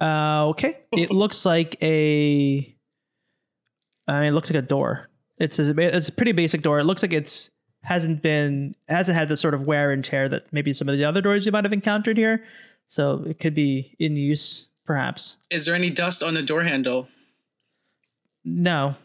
[0.01, 2.75] Uh, okay, it looks like a.
[4.07, 5.09] I mean, it looks like a door.
[5.37, 6.79] It's a, it's a pretty basic door.
[6.79, 7.51] It looks like it's
[7.83, 11.05] hasn't been hasn't had the sort of wear and tear that maybe some of the
[11.05, 12.43] other doors you might have encountered here.
[12.87, 15.37] So it could be in use, perhaps.
[15.49, 17.07] Is there any dust on the door handle?
[18.45, 18.95] No,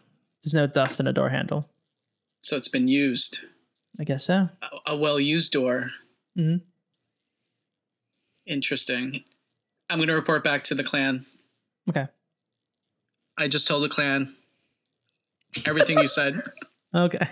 [0.42, 1.68] there's no dust in a door handle.
[2.40, 3.38] So it's been used.
[3.98, 4.48] I guess so.
[4.86, 5.90] A, a well used door.
[6.36, 6.62] Mhm.
[8.46, 9.24] Interesting.
[9.90, 11.26] I'm going to report back to the clan.
[11.88, 12.06] Okay.
[13.36, 14.34] I just told the clan
[15.66, 16.42] everything you said.
[16.94, 17.28] Okay.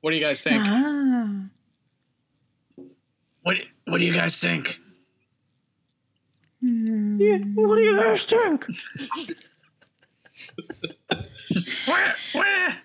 [0.00, 0.64] What do you guys think?
[0.66, 1.44] Ah.
[3.42, 4.80] What What do you guys think?
[7.18, 8.66] Yeah, what do you guys think?
[11.86, 12.76] Where, where?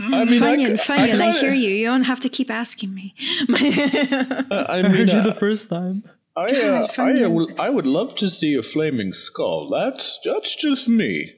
[0.00, 1.70] I mean, I, Funyun, ca- Funyun, I, kinda- hear you.
[1.70, 3.14] You don't have to keep asking me.
[3.48, 6.04] I, I I mean, heard you uh, the first time.
[6.36, 7.32] I, uh, God, I, Funyun.
[7.32, 9.70] will, I would love to see a flaming skull.
[9.70, 11.34] That's that's just me.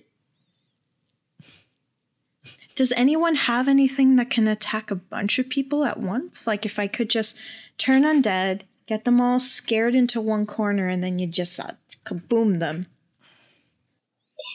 [2.74, 6.46] Does anyone have anything that can attack a bunch of people at once?
[6.46, 7.38] Like if I could just
[7.78, 11.72] turn undead, get them all scared into one corner, and then you just uh,
[12.04, 12.86] kaboom them.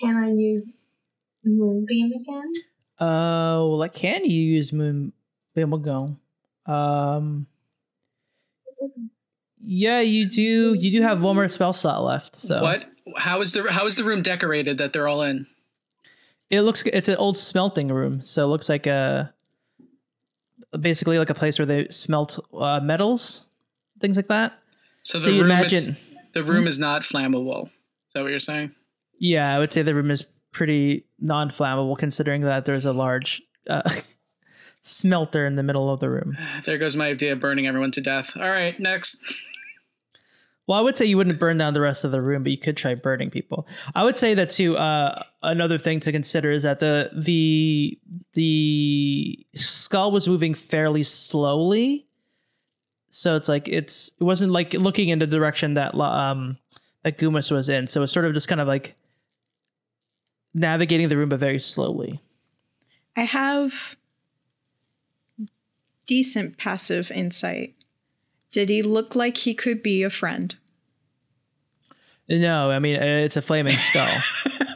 [0.02, 0.68] Can I use
[1.44, 2.54] Moonbeam again?
[3.00, 5.14] Uh, well, like, can you use Moonbeam
[5.74, 6.18] again.
[6.66, 7.48] Um,
[9.64, 10.74] yeah, you do.
[10.74, 12.36] You do have one more spell slot left.
[12.36, 12.86] So What?
[13.18, 15.48] How is the How is the room decorated that they're all in?
[16.50, 16.84] It looks.
[16.86, 19.34] It's an old smelting room, so it looks like a
[20.80, 23.48] basically like a place where they smelt uh, metals,
[24.02, 24.54] things like that.
[25.04, 25.98] So the So room imagine-
[26.34, 27.66] the room is not flammable.
[27.68, 28.74] Is that what you're saying?
[29.20, 33.90] Yeah, I would say the room is pretty non-flammable, considering that there's a large uh,
[34.82, 36.38] smelter in the middle of the room.
[36.66, 38.36] There goes my idea of burning everyone to death.
[38.38, 39.18] All right, next.
[40.68, 42.58] Well, I would say you wouldn't burn down the rest of the room, but you
[42.58, 43.68] could try burning people.
[43.94, 44.78] I would say that too.
[44.78, 48.00] Uh, another thing to consider is that the the
[48.34, 52.06] the skull was moving fairly slowly,
[53.12, 56.58] so it's like it's it wasn't like looking in the direction that la- um
[57.04, 57.88] that Gumas was in.
[57.88, 58.96] So it's sort of just kind of like
[60.54, 62.22] navigating the room, but very slowly.
[63.16, 63.74] I have
[66.06, 67.76] decent passive insight.
[68.50, 70.56] Did he look like he could be a friend?
[72.30, 74.18] No, I mean it's a flaming skull.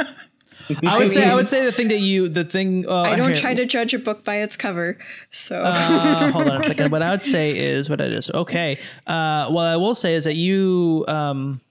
[0.86, 3.28] I would say I would say the thing that you the thing uh, I don't
[3.28, 4.98] here- try to judge a book by its cover,
[5.32, 6.92] so uh, hold on a second.
[6.92, 8.30] What I would say is what it is.
[8.30, 8.80] Okay.
[9.06, 11.62] Uh, what I will say is that you, um,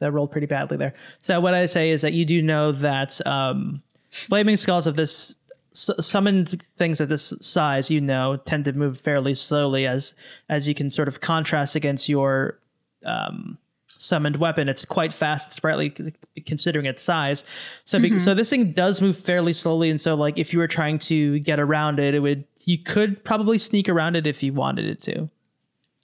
[0.00, 0.94] I rolled pretty badly there.
[1.20, 5.36] So what I say is that you do know that um, flaming skulls of this
[5.74, 10.14] summoned things of this size, you know, tend to move fairly slowly as
[10.48, 12.58] as you can sort of contrast against your
[13.04, 13.58] um,
[14.02, 14.68] summoned weapon.
[14.68, 16.14] It's quite fast, sprightly,
[16.46, 17.44] considering its size.
[17.84, 18.18] So, be- mm-hmm.
[18.18, 21.38] so this thing does move fairly slowly, and so like if you were trying to
[21.40, 25.00] get around it, it would you could probably sneak around it if you wanted it
[25.02, 25.28] to.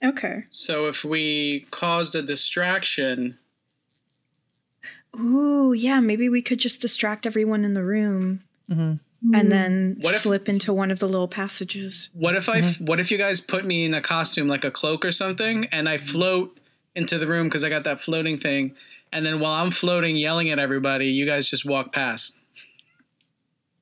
[0.03, 0.43] okay.
[0.49, 3.37] So if we caused a distraction,
[5.19, 8.41] Ooh, yeah, maybe we could just distract everyone in the room.
[8.69, 9.33] Mm-hmm.
[9.33, 12.09] and then What if- slip into one of the little passages.
[12.13, 12.61] What if I?
[12.61, 12.85] Mm-hmm.
[12.85, 15.89] What if you guys put me in a costume like a cloak or something, and
[15.89, 16.58] I float
[16.99, 18.75] into the room because I got that floating thing,
[19.11, 22.35] and then while I'm floating, yelling at everybody, you guys just walk past.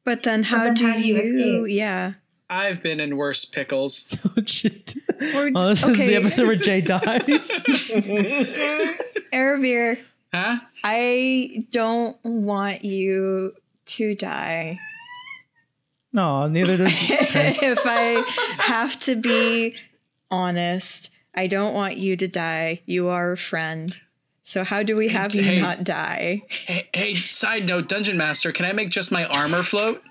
[0.05, 1.65] But then how then do how do you you?
[1.65, 2.13] Yeah.
[2.49, 4.15] I've been in worse pickles.
[4.37, 4.95] Oh, shit.
[5.35, 7.49] Or, Oh, this is the episode where Jay dies.
[9.33, 9.97] Aravir,
[10.33, 10.57] Huh?
[10.83, 13.53] I don't want you
[13.85, 14.79] to die.
[16.13, 17.63] no, neither does Prince.
[17.63, 18.23] if I
[18.59, 19.75] have to be
[20.29, 22.81] honest, I don't want you to die.
[22.87, 23.95] You are a friend.
[24.41, 25.61] So how do we have you Hey.
[25.61, 26.41] not die?
[26.49, 30.01] Hey, hey, side note, Dungeon Master, can I make just my armor float?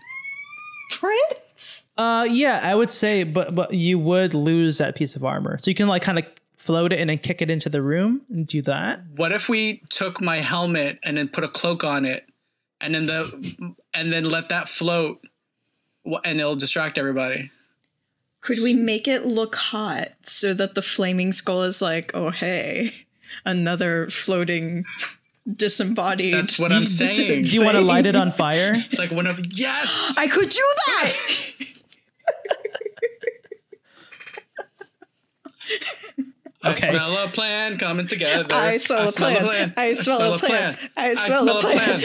[0.90, 1.84] Prince?
[1.96, 5.70] Uh, yeah, I would say, but but you would lose that piece of armor, so
[5.70, 6.24] you can like kind of
[6.56, 9.00] float it and then kick it into the room and do that.
[9.16, 12.28] What if we took my helmet and then put a cloak on it,
[12.80, 15.24] and then the and then let that float,
[16.24, 17.50] and it'll distract everybody.
[18.40, 22.94] Could we make it look hot so that the flaming skull is like, oh hey,
[23.44, 24.85] another floating
[25.53, 26.35] disembodied.
[26.35, 27.42] That's what I'm saying.
[27.42, 28.72] Do you want to light it on fire?
[28.75, 30.14] It's like one of yes.
[30.18, 31.12] I could do that.
[36.62, 36.88] I Okay.
[36.90, 38.46] smell a plan coming together.
[38.53, 39.72] I smell, a, plan.
[39.77, 40.77] I smell, a plan.
[40.96, 42.03] I smell, a plan.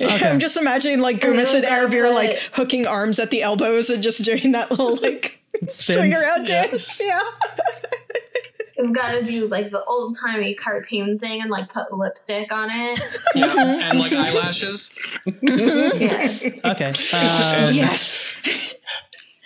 [0.34, 4.02] I'm just imagining like Grimace and love Aravir like hooking arms at the elbows and
[4.02, 5.43] just doing that little like Spin.
[5.68, 6.66] swing around Yeah.
[6.68, 7.00] dance.
[7.02, 7.20] Yeah.
[8.78, 12.70] We've got to do like the old timey cartoon thing and like put lipstick on
[12.70, 13.00] it.
[13.34, 14.90] Yeah, and like eyelashes.
[15.42, 16.32] yeah.
[16.64, 16.92] Okay.
[17.12, 18.36] Uh, Yes.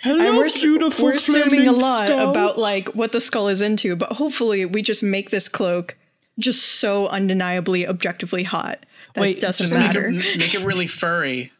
[0.01, 2.31] Hello, And we're, beautiful we're assuming a lot skull.
[2.31, 5.95] about like what the skull is into, but hopefully we just make this cloak
[6.39, 10.07] just so undeniably objectively hot that Wait, it doesn't Just make matter.
[10.07, 11.51] it, make it really furry.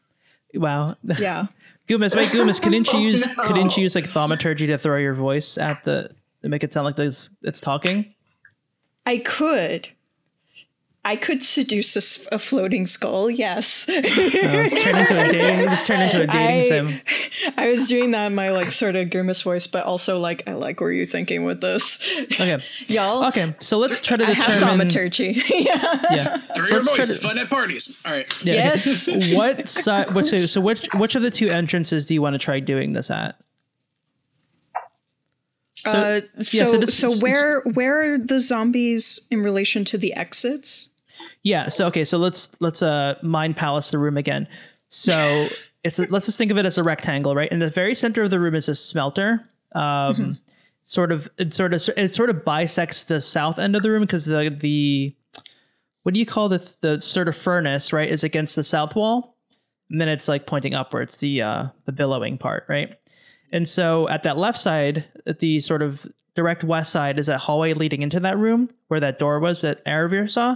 [0.54, 0.96] wow.
[1.20, 1.48] yeah.
[1.90, 3.44] Goomus, wait, Goomus, couldn't you Oh, use no.
[3.44, 6.10] couldn't you use like thaumaturgy to throw your voice at the
[6.44, 8.14] to make it sound like this it's talking?
[9.06, 9.90] I could.
[11.10, 11.96] I could seduce
[12.32, 13.88] a floating skull, yes.
[13.88, 15.66] Let's turn into a dating.
[15.66, 17.02] Let's turn into a dating I- sim.
[17.58, 20.54] I was doing that in my like sort of grimace voice, but also like I
[20.54, 22.00] like where you're thinking with this.
[22.34, 22.62] Okay.
[22.88, 23.56] Y'all, Okay.
[23.60, 24.88] So let's try to I have determine.
[24.90, 25.42] thaumaturgy.
[25.50, 26.00] yeah.
[26.12, 26.38] Yeah.
[26.54, 27.98] Through your Let's try voice, to- fun at parties.
[28.06, 28.32] All right.
[28.44, 28.54] yeah.
[28.54, 29.08] Yes.
[29.34, 30.14] what side?
[30.14, 32.94] What, so, so which which of the two entrances do you want to try doing
[32.94, 33.36] this at?
[35.78, 39.98] So- uh, so yeah, so so, this- where where are the zombies in relation to
[39.98, 40.89] the exits?
[41.44, 41.70] Yeah.
[41.70, 42.06] So okay.
[42.06, 44.48] So let's let's uh mind palace the room again.
[44.90, 45.48] So
[45.84, 47.52] it's a, let's just think of it as a rectangle, right?
[47.52, 49.50] In the very center of the room is a smelter.
[49.76, 50.40] Um,
[50.90, 54.02] sort of it sort of it sort of bisects the south end of the room
[54.02, 55.16] because the the
[56.04, 59.38] what do you call the the sort of furnace right is against the south wall,
[59.90, 62.96] and then it's like pointing upwards the uh the billowing part, right?
[63.52, 67.40] And so at that left side, at the sort of direct west side, is that
[67.40, 70.56] hallway leading into that room where that door was that Aravir saw.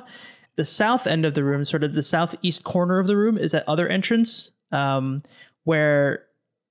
[0.55, 3.53] The south end of the room, sort of the southeast corner of the room, is
[3.53, 5.23] that other entrance um,
[5.63, 6.25] where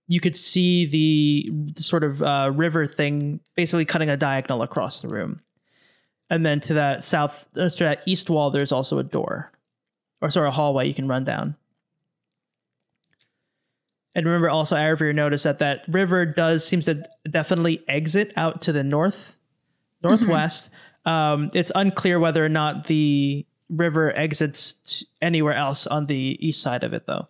[0.06, 5.08] you could see the, sort of uh, river thing basically cutting a diagonal across the
[5.08, 5.40] room.
[6.28, 9.52] And then to that south, uh, to that east wall, there's also a door,
[10.20, 11.56] or sorry, a hallway you can run down.
[14.14, 18.72] And remember also, Aravir noticed that that river does seems to definitely exit out to
[18.72, 19.36] the north,
[20.02, 20.70] northwest.
[21.04, 26.61] Um, it's unclear whether or not the river exits t- anywhere else on the east
[26.62, 27.28] side of it, though.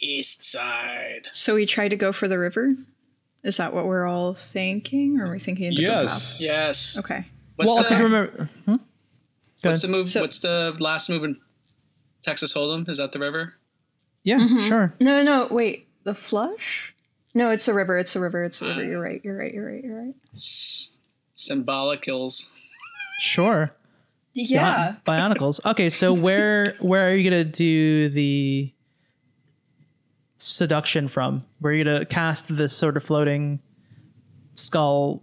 [0.00, 1.28] East side.
[1.32, 2.74] So we try to go for the river.
[3.44, 6.38] Is that what we're all thinking, or are we thinking a different Yes.
[6.40, 6.98] Yes.
[6.98, 7.24] Okay.
[7.56, 8.74] What's well, also the, remember, hmm?
[9.62, 9.80] What's ahead.
[9.80, 10.08] the move?
[10.08, 11.36] So- what's the last move in
[12.22, 12.88] Texas Hold'em?
[12.88, 13.54] Is that the river?
[14.24, 14.92] yeah, sure.
[15.00, 15.86] No, no, wait.
[16.04, 16.94] The flush?
[17.34, 17.98] No, it's a river.
[17.98, 18.44] It's a river.
[18.44, 18.84] It's a river.
[18.84, 19.20] You're right.
[19.24, 19.52] You're right.
[19.54, 19.84] You're right.
[19.84, 20.14] You're right.
[20.34, 20.90] S-
[21.32, 22.50] symbolic hills.
[23.20, 23.72] Sure.
[24.46, 24.96] Yeah.
[25.04, 25.64] Bi- Bionicles.
[25.64, 28.72] Okay, so where where are you gonna do the
[30.36, 31.44] seduction from?
[31.60, 33.60] Where are you gonna cast this sort of floating
[34.54, 35.22] skull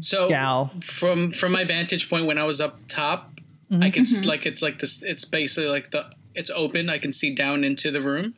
[0.00, 0.72] So gal?
[0.82, 3.32] from from my vantage point when I was up top,
[3.70, 3.90] I mm-hmm.
[3.90, 5.02] can s like it's like this.
[5.02, 6.88] It's basically like the it's open.
[6.88, 8.34] I can see down into the room.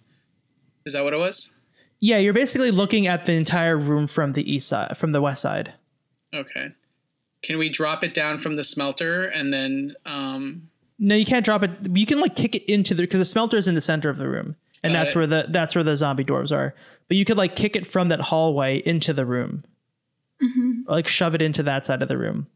[0.86, 1.54] Is that what it was?
[2.00, 5.40] Yeah, you're basically looking at the entire room from the east side, from the west
[5.40, 5.72] side.
[6.34, 6.72] Okay.
[7.44, 11.62] Can we drop it down from the smelter and then um No, you can't drop
[11.62, 11.70] it.
[11.92, 14.16] You can like kick it into the because the smelter is in the center of
[14.16, 15.16] the room, and that's it.
[15.16, 16.74] where the that's where the zombie dwarves are.
[17.08, 19.64] But you could like kick it from that hallway into the room,
[20.86, 22.46] like shove it into that side of the room,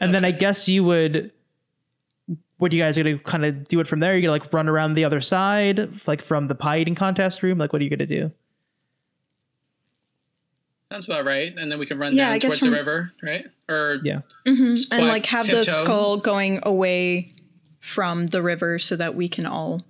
[0.00, 1.30] and then I guess you would
[2.58, 4.14] what you guys are gonna kind of do it from there?
[4.14, 7.58] You're gonna like run around the other side, like from the pie eating contest room?
[7.58, 8.32] Like, what are you gonna do?
[10.90, 11.54] That's about right.
[11.56, 13.44] And then we can run Yeah, down I guess towards the river, right?
[13.68, 14.20] Or Yeah.
[14.46, 14.64] Mm-hmm.
[14.64, 17.34] and squat, like have the skull going away
[17.80, 19.84] from the river so that we can all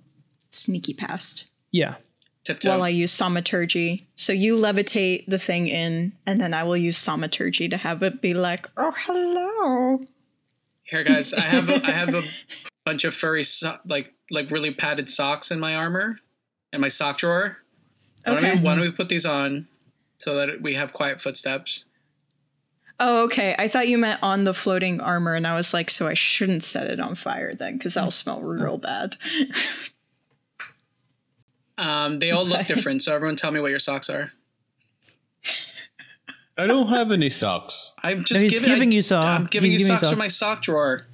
[0.51, 1.95] sneaky past Yeah.
[2.43, 2.69] tiptoe.
[2.69, 4.07] while I use thaumaturgy.
[4.15, 8.21] So you levitate the thing in, and then I will use thaumaturgy to have it
[8.21, 10.05] be like, "Oh, hello."
[10.83, 12.23] Here, guys, I have a, I have a
[12.85, 16.19] bunch of furry so- like like really padded socks in my armor
[16.73, 17.57] and my sock drawer.
[18.25, 18.55] Why, don't Okay.
[18.55, 19.67] we, why don't we put these on
[20.19, 21.85] so that we have quiet footsteps?
[22.99, 23.55] Oh, okay.
[23.57, 26.63] I thought you meant on the floating armor, and I was like, so I shouldn't
[26.63, 29.15] set it on fire then, because that'll smell real bad.
[31.77, 34.33] Um, they all look different, so everyone tell me what your socks are.
[36.57, 37.93] I don't have any socks.
[38.03, 39.25] I'm just he's giving, giving I- you socks.
[39.25, 41.05] I'm giving He's you giving socks from my sock drawer.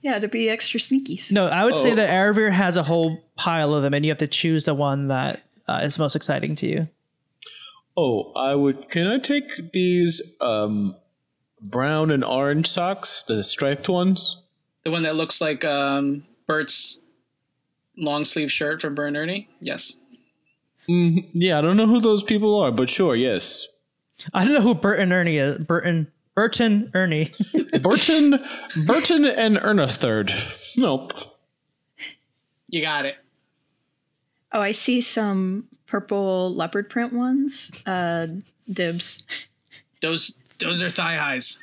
[0.00, 1.20] yeah, to be extra sneaky.
[1.32, 1.96] No, I would say Oh.
[1.96, 5.08] that Aravir has a whole pile of them, and you have to choose the one
[5.08, 6.88] that uh, is most exciting to you.
[7.96, 8.90] Oh, I would.
[8.90, 10.96] Can I take these um,
[11.60, 14.42] brown and orange socks, the striped ones?
[14.84, 16.98] The one that looks like um, Bert's
[17.96, 19.48] long sleeve shirt from Burn Ernie.
[19.60, 19.96] Yes.
[20.88, 23.66] Mm, yeah, I don't know who those people are, but sure, yes.
[24.32, 25.58] I don't know who Burton Ernie is.
[25.58, 27.32] Burton Burton Ernie.
[27.80, 28.38] Burton,
[28.86, 30.32] Burton, and Ernest third.
[30.76, 31.12] Nope.
[32.68, 33.16] You got it.
[34.52, 37.70] Oh, I see some purple leopard print ones.
[37.84, 38.26] Uh,
[38.70, 39.24] dibs.
[40.02, 41.58] Those those are thigh highs.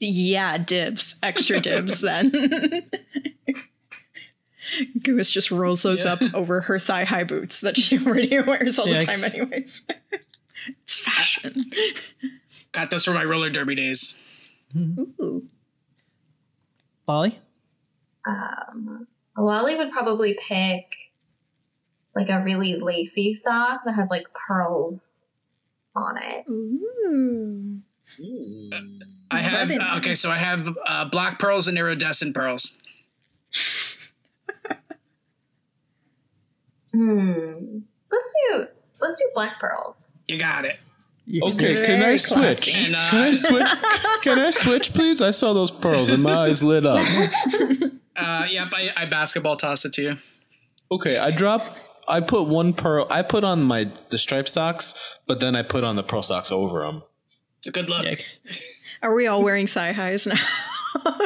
[0.00, 1.16] Yeah, dibs.
[1.22, 2.30] Extra dibs then.
[5.02, 8.86] Goose just rolls those up over her thigh high boots that she already wears all
[8.86, 9.04] the Yikes.
[9.04, 9.86] time, anyways.
[10.82, 11.54] it's fashion.
[12.72, 14.14] Got those for my roller derby days.
[14.76, 15.46] Ooh.
[17.06, 17.38] Polly?
[18.26, 20.86] Um, Lolly would probably pick
[22.14, 25.24] like a really lacy sock that has like pearls
[25.96, 26.44] on it.
[26.50, 27.80] Ooh.
[29.30, 32.76] I have uh, okay, so I have uh, black pearls and iridescent pearls.
[36.92, 37.78] Hmm.
[38.12, 38.64] Let's do
[39.00, 40.10] let's do black pearls.
[40.28, 40.78] You got it.
[41.26, 42.38] You Okay, can I switch?
[42.38, 42.86] classy.
[42.86, 43.68] And, uh, Can I switch?
[44.22, 45.20] Can I switch, please?
[45.22, 47.06] I saw those pearls and my eyes lit up.
[48.16, 50.16] Uh, yep, I, I basketball toss it to you.
[50.88, 51.76] Okay, I drop.
[52.08, 53.06] I put one pearl.
[53.10, 54.94] I put on my the striped socks,
[55.26, 57.02] but then I put on the pearl socks over them.
[57.58, 58.04] It's a good look.
[58.04, 58.38] Yikes.
[59.02, 60.36] Are we all wearing thigh highs now?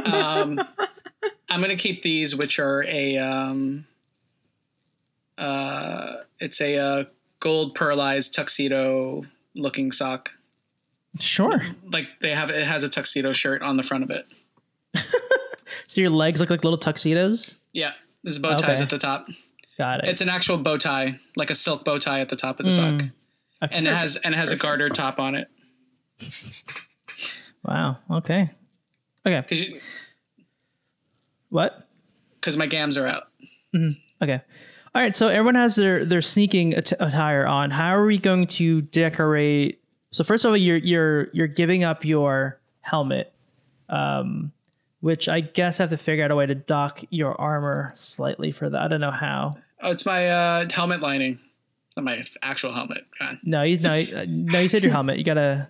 [0.06, 0.58] Um,
[1.50, 3.86] I'm gonna keep these, which are a um,
[5.36, 7.04] uh, it's a uh,
[7.40, 10.30] gold pearlized tuxedo looking sock.
[11.20, 11.62] Sure.
[11.92, 14.26] Like they have it has a tuxedo shirt on the front of it.
[15.86, 17.56] So your legs look like little tuxedos?
[17.72, 18.82] Yeah, there's bow ties Okay.
[18.82, 19.26] at the top.
[19.78, 20.10] Got it.
[20.10, 22.72] It's an actual bow tie, like a silk bow tie at the top of the
[22.72, 23.10] sock, Okay.
[23.76, 25.48] and it has and it has a garter top on it.
[27.64, 27.98] wow.
[28.10, 28.50] Okay.
[29.26, 29.40] Okay.
[29.40, 29.80] Because you,
[31.50, 31.86] What?
[32.40, 33.24] because my gams are out.
[34.22, 34.40] Okay.
[34.94, 35.14] All right.
[35.14, 37.70] So everyone has their their sneaking at- attire on.
[37.70, 39.80] How are we going to decorate?
[40.10, 43.32] So first of all, you're you're you're giving up your helmet,
[43.88, 44.52] um,
[45.00, 48.50] which I guess I have to figure out a way to dock your armor slightly
[48.52, 48.80] for that.
[48.80, 49.56] I don't know how.
[49.80, 51.38] Oh, it's my uh, helmet lining.
[51.96, 53.04] Not my actual helmet.
[53.20, 53.38] On.
[53.42, 54.60] No, you no, uh, no.
[54.60, 55.18] You said your helmet.
[55.18, 55.68] You gotta.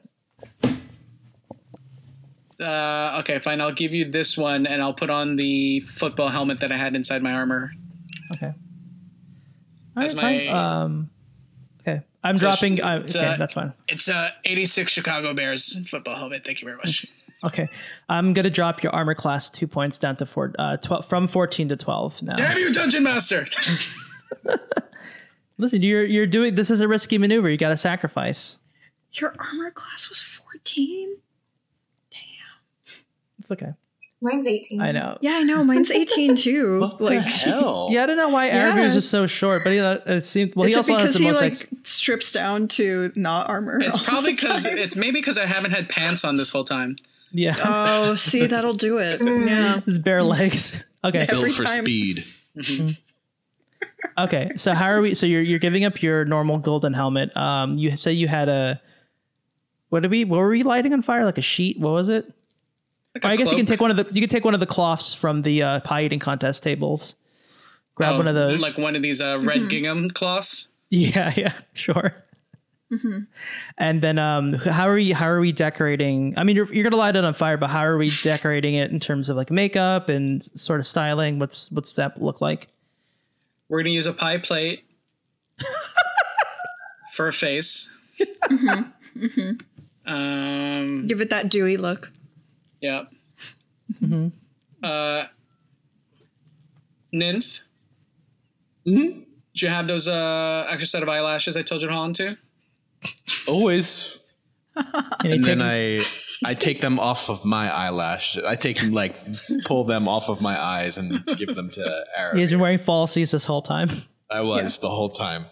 [2.60, 3.60] Uh, okay, fine.
[3.60, 6.96] I'll give you this one, and I'll put on the football helmet that I had
[6.96, 7.72] inside my armor.
[8.34, 8.52] Okay.
[9.96, 10.46] All As right, fine.
[10.46, 11.10] my- Um.
[11.80, 12.02] Okay.
[12.24, 12.82] I'm a- dropping.
[12.82, 13.72] Uh, okay, a- that's fine.
[13.88, 16.44] It's a '86 Chicago Bears football helmet.
[16.44, 17.06] Thank you very much.
[17.44, 17.68] Okay.
[18.08, 21.68] I'm gonna drop your armor class two points down to four, uh, 12, from 14
[21.68, 22.34] to 12 now.
[22.34, 23.46] Damn you, Dungeon Master!
[25.58, 27.50] Listen, you're you're doing this is a risky maneuver.
[27.50, 28.58] You got to sacrifice.
[29.12, 31.16] Your armor class was 14?
[32.10, 32.18] Damn,
[33.40, 33.72] It's okay.
[34.20, 34.80] Mine's 18.
[34.80, 35.16] I know.
[35.20, 35.62] Yeah, I know.
[35.64, 36.80] Mine's 18 too.
[37.00, 37.88] like, hell?
[37.90, 38.72] Yeah, I don't know why Yeah.
[38.72, 40.66] Aravir's is so short, but he uh, it seemed well.
[40.68, 43.80] is he also has because the he most like ex- strips down to not armor?
[43.80, 46.96] It's probably because it's maybe because I haven't had pants on this whole time.
[47.32, 49.20] Yeah, Oh, see, that'll do it.
[49.24, 49.80] Yeah.
[49.80, 50.84] his bare legs.
[51.04, 51.82] Okay, Every Built for time.
[51.82, 52.24] speed.
[54.18, 54.50] okay.
[54.56, 55.14] So how are we?
[55.14, 57.34] So you're you're giving up your normal golden helmet.
[57.36, 58.80] Um, you say you had a.
[59.90, 60.24] What did we?
[60.24, 61.24] What were we lighting on fire?
[61.24, 61.78] Like a sheet?
[61.78, 62.24] What was it?
[63.14, 64.54] Like Or a I guess you can take one of the you can take one
[64.54, 67.14] of the cloths from the uh, pie eating contest tables.
[67.94, 68.60] Grab Oh, one of those.
[68.60, 69.68] like one of these uh, red Mm-hmm.
[69.68, 70.68] gingham cloths.
[70.90, 72.14] yeah, yeah, sure.
[73.76, 75.12] And then, um, how are we?
[75.12, 76.34] How are we decorating?
[76.38, 78.90] I mean, you're, you're gonna light it on fire, but how are we decorating it
[78.90, 81.38] in terms of like makeup and sort of styling?
[81.38, 82.68] What's what's that look like?
[83.68, 84.84] We're gonna use a pie plate
[87.12, 87.90] for a face.
[90.06, 92.10] Um, Give it that dewy look.
[92.80, 93.04] yeah.
[94.82, 95.24] Uh,
[97.12, 97.60] Nymph.
[98.86, 99.24] Mhm.
[99.54, 102.12] Did you have those uh extra set of eyelashes I told you to hold on
[102.14, 102.36] to?
[103.46, 104.18] Always.
[105.24, 106.04] And, And then I
[106.44, 108.38] I take them off of my eyelash.
[108.38, 109.16] I take them like
[109.64, 112.38] pull them off of my eyes and give them to Aaron.
[112.38, 113.90] he's been wearing falsies this whole time.
[114.30, 115.46] I was the whole time.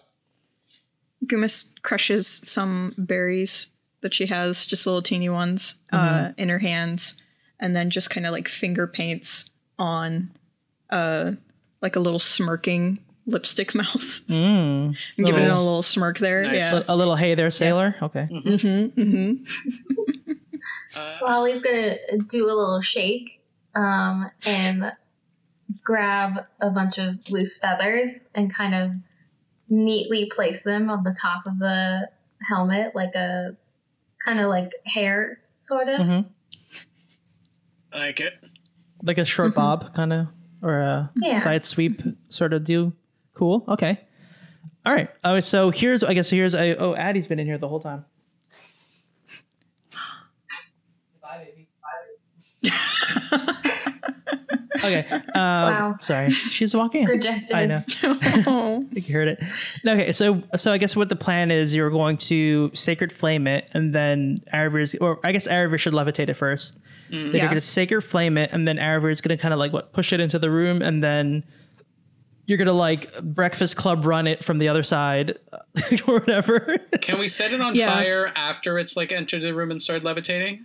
[1.24, 3.66] Gumus crushes some berries
[4.03, 7.14] that she has, just little teeny ones, uh, in her hands,
[7.59, 10.30] and then just kind of like finger paints on,
[10.90, 11.32] uh,
[11.82, 14.20] like a little smirking lipstick mouth.
[14.28, 14.96] Mm.
[15.18, 16.42] I'm giving it a Little- little smirk there.
[16.42, 16.56] Nice.
[16.72, 16.80] Yeah.
[16.88, 17.94] A little hey there, sailor.
[18.02, 18.28] Okay.
[21.20, 21.96] Wally's gonna
[22.28, 23.40] do a little shake
[23.74, 24.92] um, and
[25.84, 28.90] grab a bunch of loose feathers and kind of
[29.68, 32.08] neatly place them on the top of the
[32.48, 33.56] helmet, like a
[34.24, 36.00] kind of like hair, sort of.
[36.00, 36.26] Mhm.
[37.92, 38.34] I like it.
[39.02, 40.26] Like a short bob, kind of,
[40.62, 41.34] or a Yeah.
[41.34, 42.92] side sweep, sort of do.
[43.37, 43.64] Cool.
[43.68, 44.01] Okay.
[44.87, 45.11] All right.
[45.24, 48.05] Oh, so here's I guess here's I, oh Addie's been in here the whole time.
[54.78, 55.07] okay.
[55.11, 55.97] Um, Wow.
[56.01, 57.03] Sorry, she's walking.
[57.03, 57.07] in.
[57.09, 57.53] Projected.
[57.57, 57.82] I know.
[58.47, 58.84] Oh.
[58.91, 59.43] I think you heard it.
[59.87, 63.68] Okay, so so I guess what the plan is, you're going to sacred flame it,
[63.72, 66.78] and then Aravir's, or I guess Aravir should levitate it first.
[67.11, 67.49] Then you're Yeah.
[67.49, 70.39] gonna sacred flame it, and then Aravir's gonna kind of like what push it into
[70.39, 71.45] the room, and then
[72.47, 75.38] you're gonna like breakfast club run it from the other side,
[76.07, 76.78] or whatever.
[77.01, 77.86] Can we set it on Yeah.
[77.94, 80.64] fire after it's like entered the room and started levitating?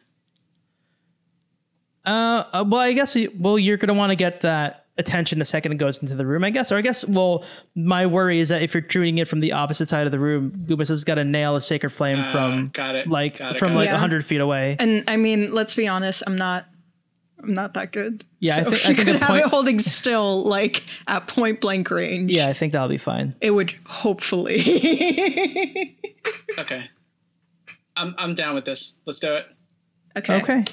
[2.05, 5.71] Uh, uh, well, I guess well you're gonna want to get that attention the second
[5.71, 6.71] it goes into the room, I guess.
[6.71, 7.43] Or I guess well,
[7.75, 10.51] my worry is that if you're shooting it from the opposite side of the room,
[10.67, 13.07] Gumas has got to nail a sacred flame Uh, from got it.
[13.07, 13.93] like Got it, from got like it.
[13.93, 14.75] a hundred feet away.
[14.79, 16.65] And I mean, let's be honest, I'm not
[17.43, 18.23] I'm not that good.
[18.39, 21.27] Yeah, I so think- I you think could have point- it holding still like at
[21.27, 22.31] point blank range.
[22.31, 23.35] Yeah, I think that'll be fine.
[23.41, 25.97] It would hopefully.
[26.59, 26.89] Okay.
[27.95, 28.95] I'm I'm down with this.
[29.05, 29.45] Let's do it.
[30.17, 30.41] okay.
[30.41, 30.63] Okay.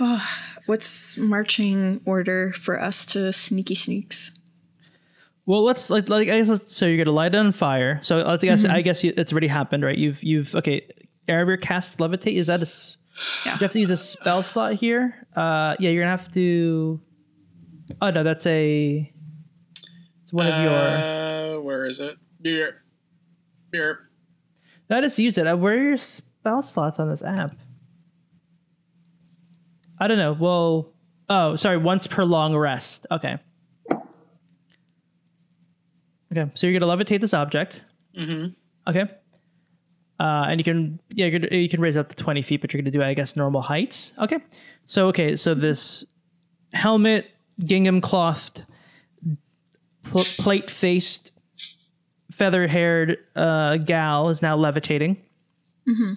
[0.00, 4.32] Ah, what's marching order for us to sneaky sneaks?
[5.46, 6.86] Well, let's like, like I guess let's, so.
[6.86, 8.00] You're gonna light it on fire.
[8.02, 8.74] So I guess mm-hmm.
[8.74, 9.96] I guess you, it's already happened, right?
[9.96, 10.86] You've you've okay.
[11.28, 12.34] Aravir cast levitate.
[12.34, 12.66] Is that a?
[13.44, 13.54] Yeah.
[13.54, 15.26] You have to use a spell slot here.
[15.34, 17.00] Uh, yeah, you're gonna have to.
[18.00, 19.12] Oh no, that's a.
[20.22, 20.72] It's one of your.
[20.72, 22.16] Uh, where is it?
[22.40, 22.82] Beer.
[23.70, 24.10] Beer.
[24.88, 25.46] That is use it.
[25.46, 27.56] Uh, Where are your spell slots on this app?
[29.98, 30.34] I don't know.
[30.34, 30.92] Well,
[31.28, 31.78] oh, sorry.
[31.78, 33.06] Once per long rest.
[33.10, 33.38] Okay.
[36.30, 37.82] Okay, so you're gonna levitate this object.
[38.18, 38.90] Mm-hmm.
[38.90, 39.10] Okay.
[40.22, 42.72] Uh, and you can yeah you're gonna, you can raise up to 20 feet, but
[42.72, 44.12] you're gonna do I guess normal height.
[44.18, 44.38] Okay.
[44.86, 46.04] So okay, so this
[46.72, 47.28] helmet,
[47.64, 48.64] gingham clothed,
[50.04, 51.32] pl- plate faced,
[52.30, 55.16] feather haired uh, gal is now levitating.
[55.88, 56.12] Mm-hmm.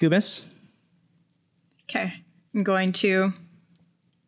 [0.00, 0.46] Gumus.
[1.88, 2.12] Okay.
[2.56, 3.32] I'm going to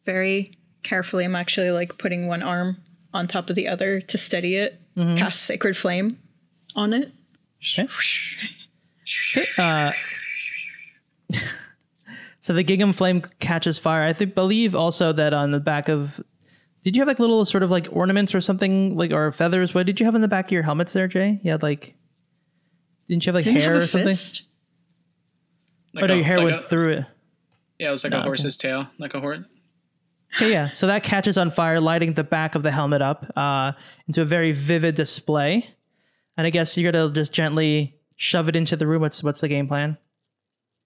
[0.04, 2.76] very carefully, I'm actually like putting one arm
[3.12, 4.80] on top of the other to steady it,
[5.16, 6.18] cast Sacred Flame
[6.76, 7.10] on it.
[7.74, 7.88] Okay.
[9.56, 9.92] Uh,
[12.40, 14.02] so the gingham flame catches fire.
[14.04, 16.20] I think, believe also that on the back of.
[16.84, 19.74] Did you have like little sort of like ornaments or something like or feathers?
[19.74, 21.40] What did you have in the back of your helmets there, Jay?
[21.42, 21.94] You had like.
[23.08, 24.08] Didn't you have like Didn't hair have or something?
[24.08, 24.42] fist.
[25.94, 27.06] Like oh no, a- your hair like went a- through it.
[27.78, 28.26] Yeah, it was like No, a okay.
[28.28, 29.40] horse's tail, like a horse.
[30.36, 30.72] Okay, yeah.
[30.72, 33.72] So that catches on fire, lighting the back of the helmet up uh,
[34.06, 35.68] into a very vivid display.
[36.36, 39.00] And I guess you're gonna just gently shove it into the room.
[39.00, 39.96] What's what's the game plan?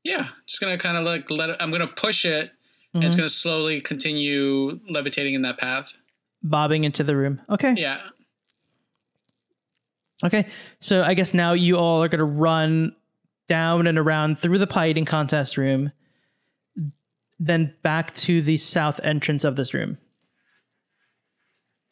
[0.05, 1.57] Yeah, just gonna kind of like let it.
[1.59, 2.51] I'm gonna push it,
[2.95, 3.07] and Mm-hmm.
[3.07, 5.93] it's gonna slowly continue levitating in that path.
[6.43, 7.41] Bobbing into the room.
[7.51, 7.75] Okay.
[7.77, 8.01] Yeah.
[10.25, 10.47] Okay.
[10.81, 12.95] So I guess now you all are gonna run
[13.49, 15.93] down and around through the pie eating contest room,
[17.41, 19.99] then back to the south entrance of this room.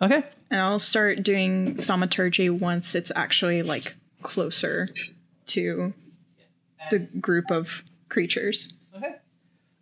[0.03, 0.22] Okay.
[0.51, 4.88] And I'll start doing thaumaturgy once it's actually like closer
[5.51, 5.92] to
[6.90, 8.74] the group of creatures.
[8.96, 9.14] Okay.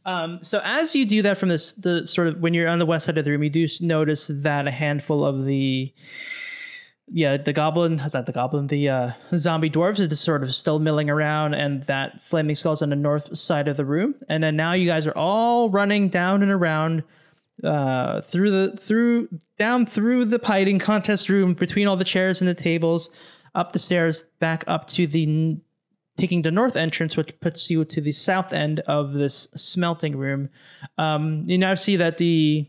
[0.04, 2.86] Um, so as you do that from this, the sort of when you're on the
[2.86, 5.92] west side of the room, you do notice that a handful of the
[7.10, 10.78] yeah, the goblin, not the goblin, the uh, zombie dwarves are just sort of still
[10.78, 14.14] milling around, and that flaming skull's on the north side of the room.
[14.28, 17.02] And then now you guys are all running down and around
[17.64, 22.48] uh, through the through down through the fighting contest room between all the chairs and
[22.48, 23.10] the tables,
[23.54, 25.58] up the stairs, back up to the
[26.16, 30.48] taking the north entrance, which puts you to the south end of this smelting room.
[30.98, 32.68] Um, you now see that the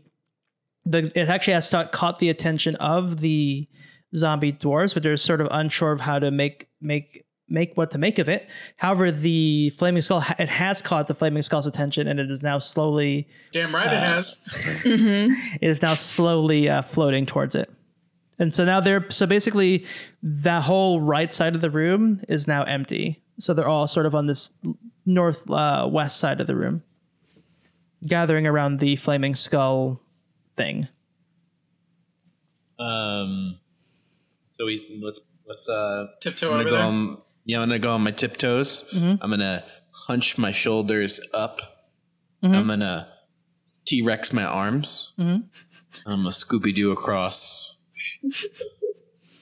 [0.86, 3.68] the it actually has caught the attention of the
[4.16, 7.98] zombie dwarves, but they're sort of unsure of how to make make make what to
[7.98, 8.48] make of it.
[8.76, 12.58] However, the flaming skull it has caught the flaming skull's attention, and it is now
[12.58, 14.40] slowly Damn right it has.
[14.84, 17.70] it is now slowly uh, floating towards it.
[18.40, 19.84] And so now they're so basically
[20.22, 23.22] that whole right side of the room is now empty.
[23.38, 24.50] So they're all sort of on this
[25.04, 26.82] north uh, west side of the room,
[28.06, 30.00] gathering around the flaming skull
[30.56, 30.88] thing.
[32.78, 33.58] Um,
[34.58, 36.84] so we let's let's uh Tiptoe I'm over go there.
[36.84, 38.84] on, yeah, I'm gonna go on my tiptoes.
[38.94, 39.22] Mm-hmm.
[39.22, 41.60] I'm gonna hunch my shoulders up.
[42.42, 42.54] Mm-hmm.
[42.54, 43.08] I'm gonna
[43.84, 45.12] T Rex my arms.
[45.18, 45.50] I'm
[46.06, 47.76] gonna Scooby Doo across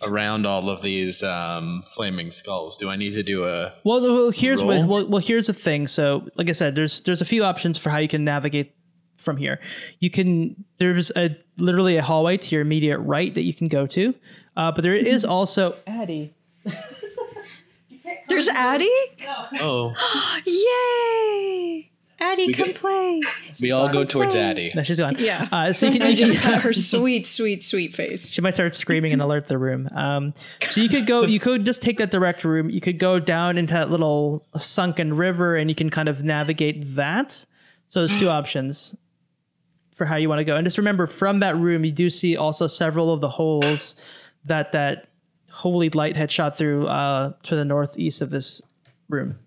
[0.02, 2.76] around all of these um, flaming skulls.
[2.76, 3.72] Do I need to do a?
[3.84, 5.86] Well, well here's what, well, well, here's the thing.
[5.86, 8.74] So, like I said, there's there's a few options for how you can navigate
[9.16, 9.60] from here.
[10.00, 13.86] You can there's a literally a hallway to your immediate right that you can go
[13.88, 14.14] to,
[14.56, 16.34] uh, but there is also Addie.
[18.28, 18.90] There's Addie.
[19.60, 19.92] Oh,
[20.46, 21.87] Yay!
[22.20, 23.20] Addie, come get- play.
[23.60, 24.72] we all go towards Addy.
[24.74, 25.16] No, she's gone.
[25.18, 25.48] Yeah.
[25.52, 28.32] Uh, so you can you just can- have her sweet, sweet, sweet face.
[28.32, 29.88] She might start screaming and alert the room.
[29.94, 30.34] Um,
[30.68, 32.70] so you could go, you could just take that direct room.
[32.70, 36.96] You could go down into that little sunken river, and you can kind of navigate
[36.96, 37.46] that.
[37.88, 38.96] So there's two options
[39.94, 40.56] for how you want to go.
[40.56, 43.94] And just remember, from that room, you do see also several of the holes
[44.44, 45.08] that that
[45.50, 48.60] holy light had shot through uh, to the northeast of this
[49.08, 49.38] room.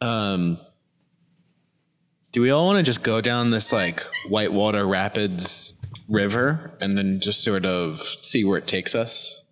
[0.00, 0.58] Um,
[2.32, 5.72] do we all want to just go down this like whitewater rapids
[6.08, 9.42] river and then just sort of see where it takes us?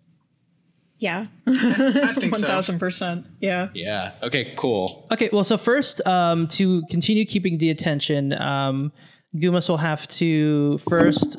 [0.98, 1.26] Yeah.
[1.46, 2.46] I think so.
[2.46, 3.24] 1000%.
[3.40, 3.68] Yeah.
[3.74, 4.12] Yeah.
[4.22, 4.54] Okay.
[4.56, 5.06] Cool.
[5.10, 8.92] Okay, well, so first, um, to continue keeping the attention, um,
[9.36, 11.38] Gumas will have to first,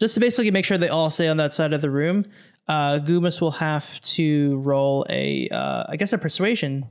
[0.00, 2.24] just to basically make sure they all stay on that side of the room.
[2.66, 6.84] Uh, Gumas will have to roll a, uh, I guess, a persuasion.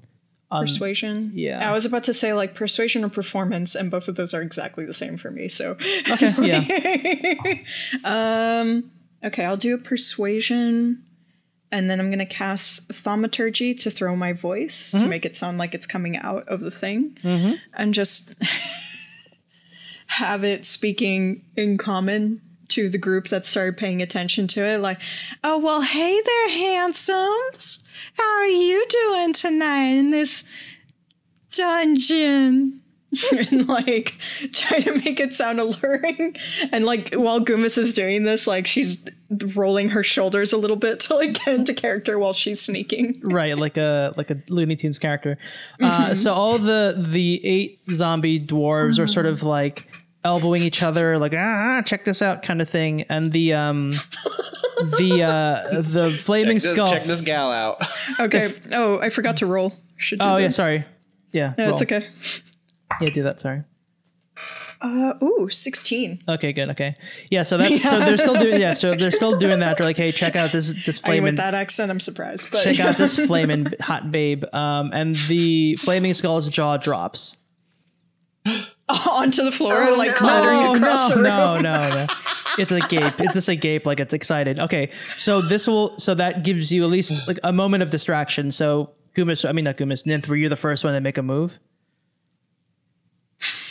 [0.50, 1.32] Um, persuasion.
[1.36, 1.70] yeah.
[1.70, 4.86] I was about to say like persuasion or performance, and both of those are exactly
[4.86, 5.50] the same for me.
[5.50, 5.72] So,
[6.10, 7.60] Okay, yeah,
[8.06, 8.89] um,
[9.26, 11.04] okay, I'll do a persuasion,
[11.70, 15.10] and then I'm gonna cast thaumaturgy to throw my voice to mm-hmm.
[15.10, 17.56] make it sound like it's coming out of the thing, mm-hmm.
[17.74, 18.34] and just
[20.08, 24.80] have it speaking in common to the group that started paying attention to it.
[24.80, 24.99] Like,
[25.43, 27.84] oh well, hey there, handsomes.
[28.13, 30.43] How are you doing tonight in this
[31.51, 32.82] dungeon?
[33.38, 34.15] and like
[34.51, 36.36] try to make it sound alluring
[36.74, 39.01] and like while Gumas is doing this like she's
[39.55, 43.57] rolling her shoulders a little bit to like get into character while she's sneaking right,
[43.57, 45.38] like a like a Looney Tunes character.
[45.82, 49.89] Uh, so all the the eight zombie dwarves are sort of like
[50.28, 53.93] elbowing each other, like ah, check this out, kind of thing, and the um.
[54.99, 57.82] the uh the flaming skull check this gal out.
[58.19, 60.86] okay oh I forgot to roll should do Oh yeah, sorry.
[61.34, 62.07] Yeah, no, it's okay
[63.01, 63.39] Yeah, do that.
[63.39, 63.63] Sorry.
[64.82, 66.69] uh ooh 16 Okay, good.
[66.69, 66.95] Okay,
[67.32, 67.41] yeah.
[67.41, 68.75] So that's so they're still doing yeah.
[68.75, 69.78] So they're still doing that.
[69.78, 72.51] They're like, hey, check out this this I mean, flaming with that accent I'm surprised
[72.51, 74.43] but check out this flaming hot babe.
[74.53, 77.38] Um, and the flaming skull's jaw drops.
[79.10, 80.16] onto the floor Oh, like no.
[80.16, 82.08] clattering no, across no, the room no, no, no.
[82.58, 83.20] It's a gape.
[83.20, 84.60] It's just a gape, like it's excited.
[84.60, 88.50] Okay, so this will so that gives you at least like a moment of distraction.
[88.52, 91.24] So Gumas, I mean not Gumas, Ninth, were you the first one to make a
[91.24, 91.60] move?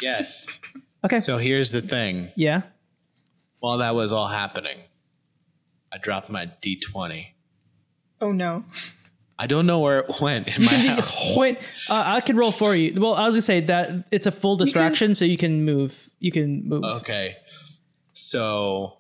[0.00, 0.60] yes.
[1.04, 1.18] Okay.
[1.18, 2.30] So here's the thing.
[2.36, 2.62] yeah.
[3.60, 4.78] While that was all happening,
[5.92, 7.26] I dropped my D20.
[8.20, 8.64] oh no
[9.38, 11.36] I don't know where it went in my house.
[11.36, 11.58] Wait,
[11.90, 12.98] uh, I can roll for you.
[13.00, 16.08] Well, I was gonna say that it's a full distraction, so you can move.
[16.20, 16.84] You can move.
[16.84, 17.34] Okay.
[18.12, 18.98] So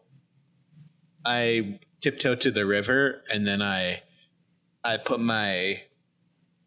[1.24, 4.02] I tiptoe to the river and then I
[4.84, 5.80] I put my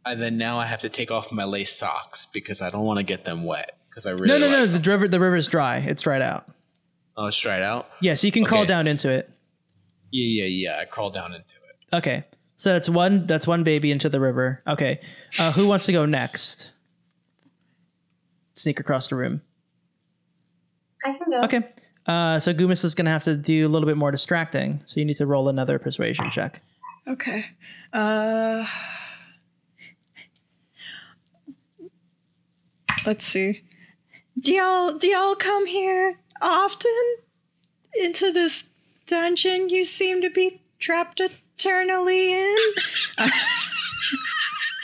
[0.05, 2.97] and then now I have to take off my lace socks because I don't want
[2.97, 4.63] to get them wet because I really no, no, no.
[4.71, 5.77] like- The river, the river's dry.
[5.77, 6.49] It's dried out.
[7.15, 7.89] Oh, it's dried out.
[8.01, 9.29] Yeah, so you can crawl down into it.
[10.11, 10.79] Yeah, yeah, yeah.
[10.81, 11.95] I crawl down into it.
[11.95, 12.23] Okay,
[12.59, 13.25] so that's one.
[13.25, 14.61] That's one baby into the river.
[14.67, 14.99] Okay,
[15.39, 16.71] uh, who wants to go next?
[18.53, 19.41] Sneak across the room.
[21.03, 21.41] I can go.
[21.43, 21.61] Okay,
[22.05, 24.83] Uh, so Gumus is going to have to do a little bit more distracting.
[24.85, 26.61] So you need to roll another persuasion check.
[27.07, 27.45] Okay.
[27.93, 28.67] Uh
[33.05, 33.63] Let's see.
[34.39, 37.15] Do y'all do y'all come here often
[38.03, 38.69] into this
[39.07, 41.19] dungeon you seem to be trapped
[41.59, 42.57] eternally in?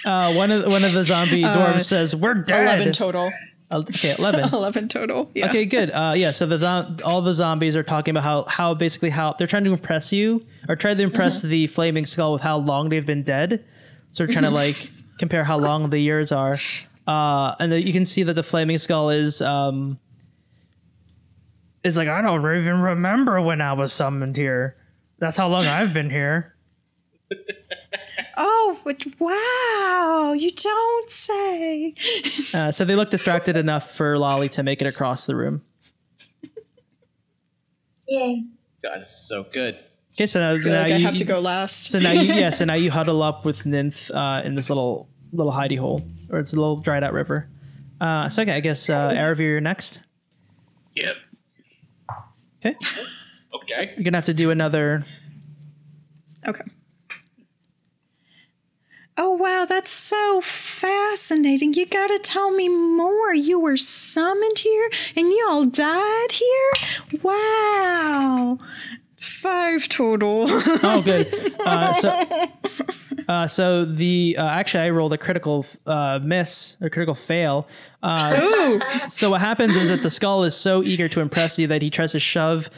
[0.05, 3.31] Uh, one of one of the zombie dwarves says, "We're dead." Eleven total.
[3.71, 4.41] Uh, Okay, eleven.
[4.53, 5.31] Eleven total.
[5.33, 5.47] Yeah.
[5.49, 5.89] Okay, good.
[5.89, 9.33] Uh, yeah, so the zo- all the zombies are talking about how how basically how
[9.33, 12.89] they're trying to impress you or try to impress the flaming skull with how long
[12.89, 13.65] they've been dead.
[14.11, 16.55] So they're trying to like compare how long the years are.
[17.07, 19.97] Uh, and then you can see that the flaming skull is um
[21.83, 24.75] is like I don't even remember when I was summoned here.
[25.17, 26.54] That's how long I've been here.
[28.37, 30.33] Oh, but wow!
[30.37, 31.95] You don't say.
[32.53, 35.61] Uh, so they look distracted enough for Lolly to make it across the room.
[38.09, 38.43] Yay.
[38.83, 39.79] God, this is so good.
[40.13, 41.91] Okay, so now, I feel now like I you, have to go last.
[41.91, 45.07] So now you yeah, so now you huddle up with Ninth uh, in this little
[45.31, 47.49] little hidey hole, or it's a little dried out river.
[48.01, 49.99] Uh, so okay, I guess uh, Aravir, you're next.
[50.93, 51.15] Yep.
[52.59, 52.75] Okay,
[53.53, 53.93] Okay.
[53.95, 55.05] you're gonna have to do another.
[56.47, 56.63] Okay.
[59.17, 61.73] Oh wow, that's so fascinating.
[61.73, 63.33] You gotta tell me more.
[63.33, 67.19] You were summoned here and you all died here?
[67.23, 68.59] Wow.
[69.17, 70.45] Five total.
[70.49, 71.55] Oh, good.
[71.59, 72.25] Uh, so,
[73.29, 77.67] uh, so the uh, actually, I rolled a critical uh, miss or critical fail.
[78.03, 78.39] Uh,
[79.07, 81.89] so what happens is that the skull is so eager to impress you that he
[81.89, 82.69] tries to shove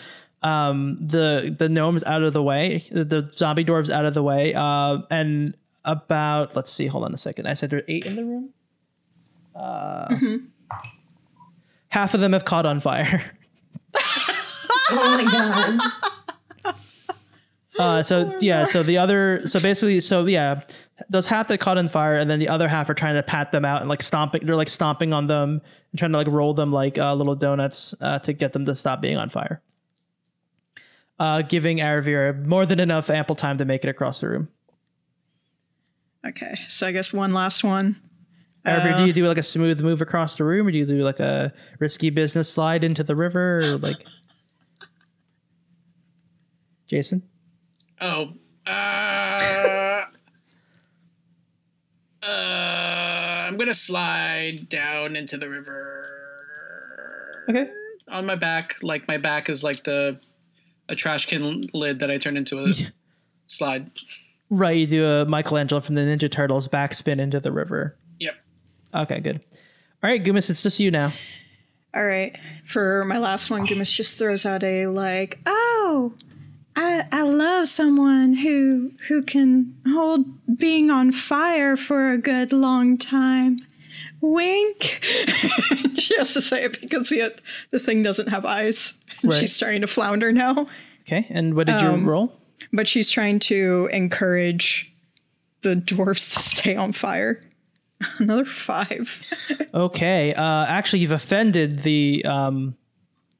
[0.43, 4.23] um, the the gnomes out of the way, the, the zombie dwarves out of the
[4.23, 5.55] way, uh, and
[5.87, 7.47] about let's see, hold on a second.
[7.47, 8.49] I said there are eight in the room.
[9.55, 10.15] Uh,
[11.89, 13.23] Half of them have caught on fire.
[14.89, 16.73] Oh my god.
[17.77, 20.61] Uh, so yeah, so the other, so basically, so yeah,
[21.09, 23.51] those half that caught on fire, and then the other half are trying to pat
[23.51, 24.45] them out and like stomping.
[24.45, 25.61] They're like stomping on them
[25.91, 28.75] and trying to like roll them like uh, little donuts uh, to get them to
[28.75, 29.61] stop being on fire.
[31.19, 34.47] Uh, giving Aravir more than enough ample time to make it across the room.
[36.29, 37.95] Okay, so I guess one last one.
[38.65, 41.01] Aravir, do you do like a smooth move across the room, or do you do
[41.03, 43.97] like a risky business slide into the river, or like?
[46.87, 47.23] Jason.
[48.01, 48.33] Oh.
[48.65, 48.69] Uh,
[52.23, 57.69] uh, I'm gonna slide down into the river Okay.
[58.09, 58.75] on my back.
[58.83, 60.19] Like my back is like the
[60.89, 62.73] a trash can lid that I turn into a
[63.45, 63.89] slide.
[64.49, 67.97] Right, you do a Michelangelo from the Ninja Turtles backspin into the river.
[68.19, 68.35] Yep.
[68.93, 69.41] Okay, good.
[70.03, 71.11] All right, Gumus, it's just you now.
[71.93, 72.37] All right.
[72.65, 76.13] For my last one, Gumus just throws out a like, "Oh,
[76.75, 80.25] I I love someone who who can hold
[80.57, 83.59] being on fire for a good long time."
[84.21, 84.99] Wink.
[85.97, 87.33] she has to say it because the
[87.71, 88.93] the thing doesn't have eyes.
[89.23, 89.33] Right.
[89.33, 90.67] She's starting to flounder now,
[91.01, 92.36] Okay, and what did Um, you roll?
[92.73, 94.93] But she's trying to encourage
[95.61, 97.43] the dwarves to stay on fire.
[98.19, 99.25] Another five.
[99.73, 102.75] Okay, uh, actually, you've offended the um,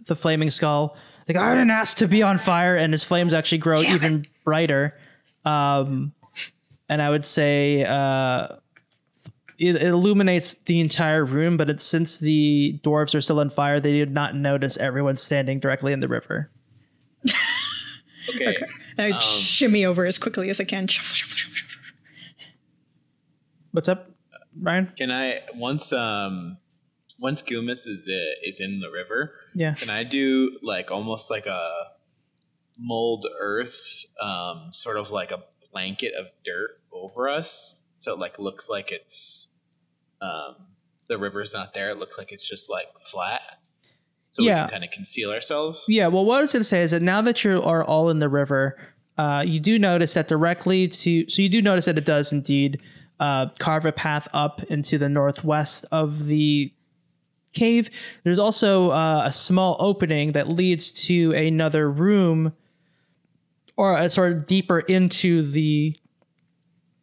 [0.07, 0.97] the flaming skull.
[1.27, 4.27] Like I didn't ask to be on fire, and his flames actually grow Damn even
[4.43, 4.97] brighter.
[5.45, 6.13] Um,
[6.89, 8.47] and I would say uh,
[9.57, 13.79] it, it illuminates the entire room, but it's since the dwarves are still on fire,
[13.79, 16.49] they did not notice everyone standing directly in the river.
[18.99, 19.11] Okay.
[19.13, 20.87] I shimmy over as quickly as I can.
[20.87, 21.77] Shuffle, shuffle, shuffle, shuffle.
[23.71, 24.09] What's up,
[24.59, 24.91] Ryan?
[24.97, 26.57] Can I once um
[27.19, 29.33] once Gumus is uh, is in the river?
[29.53, 29.75] Yeah.
[29.75, 31.69] Can I do like almost like a
[32.77, 38.39] mold earth, um, sort of like a blanket of dirt over us, so it like
[38.39, 39.49] looks like it's
[40.21, 40.55] um
[41.07, 41.91] the river's not there.
[41.91, 43.59] It looks like it's just like flat,
[44.37, 44.61] so we Yeah.
[44.61, 45.85] can kind of conceal ourselves.
[45.89, 48.09] Yeah, well, what I was going to say is that now that you are all
[48.09, 48.77] in the river,
[49.17, 52.79] uh, you do notice that directly to, so you do notice that it does indeed
[53.19, 56.71] uh, carve a path up into the northwest of the
[57.53, 57.89] cave.
[58.23, 62.53] There's also uh, a small opening that leads to another room
[63.75, 65.95] or a sort of deeper into the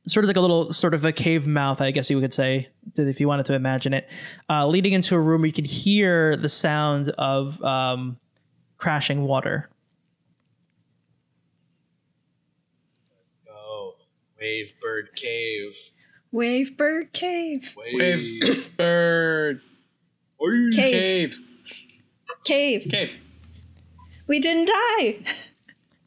[0.06, 2.68] sort of like a little sort of a cave mouth, I guess you could say,
[2.96, 4.08] if you wanted to imagine it,
[4.50, 8.18] uh, leading into a room where you can hear the sound of um,
[8.76, 9.70] crashing water.
[13.50, 13.94] Oh,
[14.38, 15.72] wave bird cave.
[16.32, 17.74] Wave bird cave.
[17.76, 19.60] Wave bird
[20.40, 20.72] Wave.
[20.74, 21.38] Cave.
[22.44, 22.86] cave Cave.
[22.90, 23.18] cave.
[24.26, 25.18] We didn't die.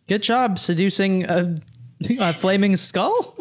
[0.08, 1.56] Good job seducing a,
[2.20, 3.37] a flaming skull.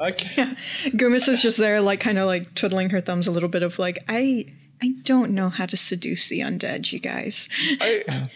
[0.00, 0.58] I can't.
[0.96, 3.78] Grimace is just there, like kind of like twiddling her thumbs a little bit of
[3.78, 4.46] like, I
[4.82, 7.48] I don't know how to seduce the undead, you guys.
[7.80, 8.28] I,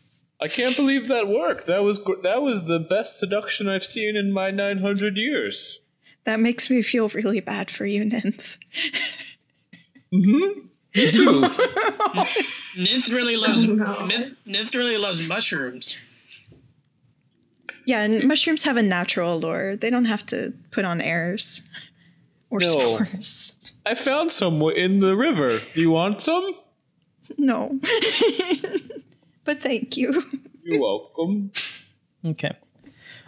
[0.40, 1.66] I can't believe that worked.
[1.66, 5.80] That was gr- that was the best seduction I've seen in my 900 years.
[6.24, 8.58] That makes me feel really bad for you, Ninth.
[10.12, 10.66] Mm-hmm.
[10.94, 11.42] Dude,
[12.76, 14.06] Ninth really loves oh, no.
[14.06, 16.00] Ninth, Ninth really loves mushrooms.
[17.88, 19.74] Yeah, and mushrooms have a natural allure.
[19.74, 21.66] They don't have to put on airs
[22.50, 22.66] or No.
[22.68, 23.72] spores.
[23.86, 25.62] I found some in the river.
[25.72, 26.52] You want some?
[27.38, 27.80] No.
[29.44, 30.22] but thank you.
[30.62, 31.50] You're welcome.
[32.22, 32.52] Okay.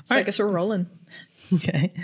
[0.05, 0.91] So I guess we're rolling.
[1.55, 1.95] Okay.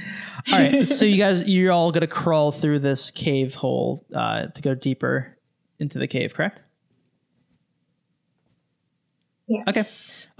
[0.50, 0.88] All right.
[0.88, 5.36] so you guys, you're all gonna crawl through this cave hole uh, to go deeper
[5.78, 6.62] into the cave, correct?
[9.48, 9.62] Yeah.
[9.68, 9.82] Okay.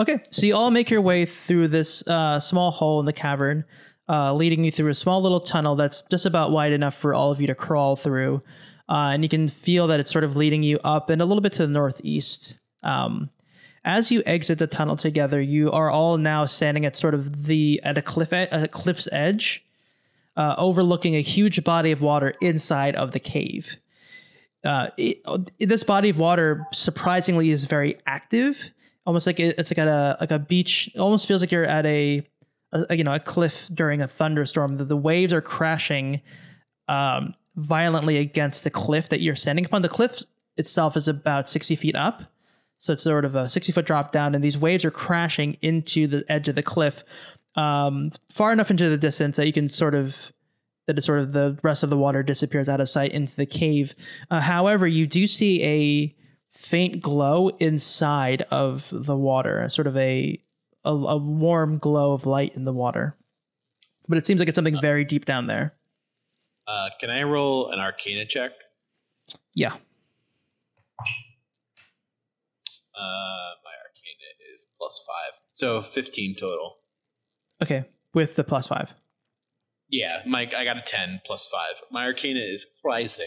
[0.01, 0.23] Okay.
[0.31, 3.65] So you all make your way through this uh, small hole in the cavern,
[4.09, 7.31] uh, leading you through a small little tunnel that's just about wide enough for all
[7.31, 8.43] of you to crawl through.
[8.89, 11.41] Uh, and you can feel that it's sort of leading you up and a little
[11.41, 12.57] bit to the northeast.
[12.83, 13.31] Um,
[13.85, 17.81] as you exit the tunnel together, you are all now standing at sort of the
[17.85, 19.65] at a cliff e- a cliff's edge,
[20.37, 23.77] uh, overlooking a huge body of water inside of the cave.
[24.65, 25.23] Uh, it,
[25.61, 28.71] this body of water surprisingly is very active,
[29.07, 30.91] almost like it's like at a like a beach.
[30.95, 32.27] It almost feels like you're at a,
[32.73, 34.77] a you know a cliff during a thunderstorm.
[34.77, 36.21] The, the waves are crashing
[36.89, 39.83] um, violently against the cliff that you're standing upon.
[39.83, 40.23] The cliff
[40.57, 42.23] itself is about sixty feet up,
[42.79, 46.07] so it's sort of a sixty foot drop down, and these waves are crashing into
[46.07, 47.05] the edge of the cliff,
[47.55, 50.33] um, far enough into the distance that you can sort of
[50.87, 53.47] that is sort of the rest of the water disappears out of sight into the
[53.47, 53.95] cave.
[54.31, 56.16] Uh, however, you do see a
[56.57, 60.41] faint glow inside of the water, sort of a,
[60.85, 63.17] a a warm glow of light in the water.
[64.09, 65.75] But it seems like it's something very deep down there.
[66.67, 68.53] Uh, can I roll an Arcana check?
[69.55, 69.75] Yeah.
[72.95, 76.77] Uh, my Arcana is plus five, so 15 total.
[77.63, 77.85] Okay.
[78.15, 78.95] With the plus five.
[79.89, 81.75] Yeah, Mike, I got a 10 plus five.
[81.91, 83.27] My Arcana is crazy.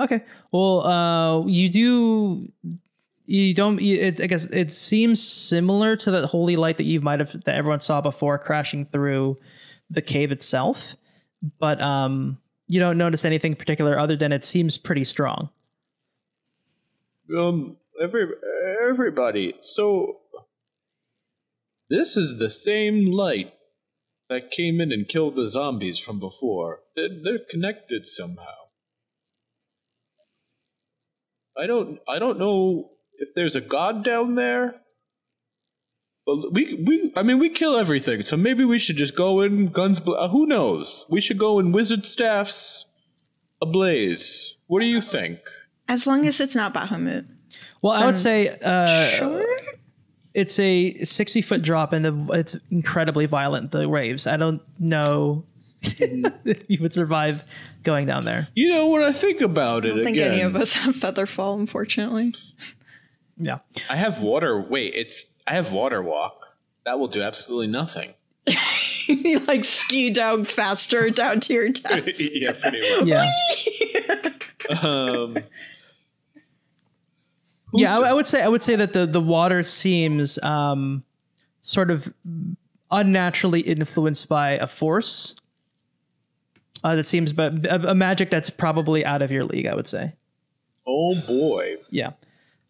[0.00, 0.22] Okay.
[0.52, 2.52] Well, uh, you do.
[3.26, 3.80] You don't.
[3.80, 7.32] You, it, I guess it seems similar to the holy light that you might have
[7.44, 9.36] that everyone saw before crashing through
[9.90, 10.94] the cave itself,
[11.58, 15.50] but um, you don't notice anything particular other than it seems pretty strong.
[17.36, 18.28] Um, every
[18.80, 19.54] everybody.
[19.62, 20.20] So
[21.88, 23.54] this is the same light
[24.28, 26.80] that came in and killed the zombies from before.
[26.94, 28.67] They're, they're connected somehow.
[31.58, 31.98] I don't.
[32.08, 34.76] I don't know if there's a god down there.
[36.26, 37.12] But we we.
[37.16, 38.22] I mean, we kill everything.
[38.22, 39.98] So maybe we should just go in guns.
[40.00, 41.06] Bla- uh, who knows?
[41.08, 42.84] We should go in wizard staffs
[43.60, 44.56] ablaze.
[44.66, 45.40] What do you think?
[45.88, 47.26] As long as it's not Bahamut.
[47.82, 49.44] Well, I would say uh, Sure.
[50.34, 53.72] it's a sixty foot drop, and the, it's incredibly violent.
[53.72, 54.26] The waves.
[54.26, 55.57] I don't know if
[56.68, 57.44] you would survive
[57.82, 58.48] going down there.
[58.54, 60.96] You know, when I think about it, I don't think again, any of us have
[60.96, 62.34] Featherfall, unfortunately.
[63.36, 63.58] Yeah.
[63.88, 64.60] I have water.
[64.60, 66.56] Wait, it's I have water walk.
[66.84, 68.14] That will do absolutely nothing.
[69.08, 72.06] you like ski down faster down to your death.
[72.18, 73.06] yeah, pretty much.
[73.06, 73.30] Yeah.
[74.82, 75.38] Um,
[77.72, 81.04] Yeah, I, I would say I would say that the the water seems um,
[81.62, 82.12] sort of
[82.90, 85.36] unnaturally influenced by a force.
[86.84, 89.66] Uh, that seems, but a, a magic that's probably out of your league.
[89.66, 90.14] I would say.
[90.86, 91.76] oh boy.
[91.90, 92.12] Yeah.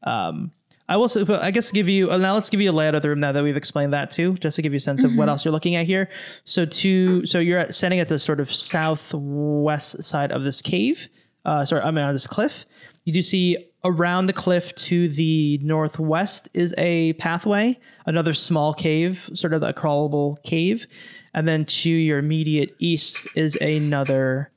[0.02, 0.52] Um,
[0.88, 2.34] I will say, I guess give you uh, now.
[2.34, 4.56] Let's give you a layout of the room now that we've explained that too, just
[4.56, 6.08] to give you a sense of what else you're looking at here.
[6.44, 11.08] So to so you're at, standing at the sort of southwest side of this cave.
[11.44, 12.64] Uh, sorry, I mean on this cliff.
[13.04, 19.28] You do see around the cliff to the northwest is a pathway, another small cave,
[19.34, 20.86] sort of a crawlable cave,
[21.34, 24.50] and then to your immediate east is another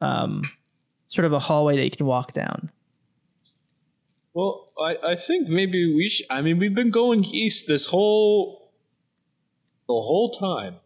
[0.00, 0.42] um,
[1.08, 2.70] sort of a hallway that you can walk down.
[4.34, 6.26] Well, I, I think maybe we should.
[6.30, 8.70] I mean, we've been going east this whole
[9.88, 10.76] the whole time,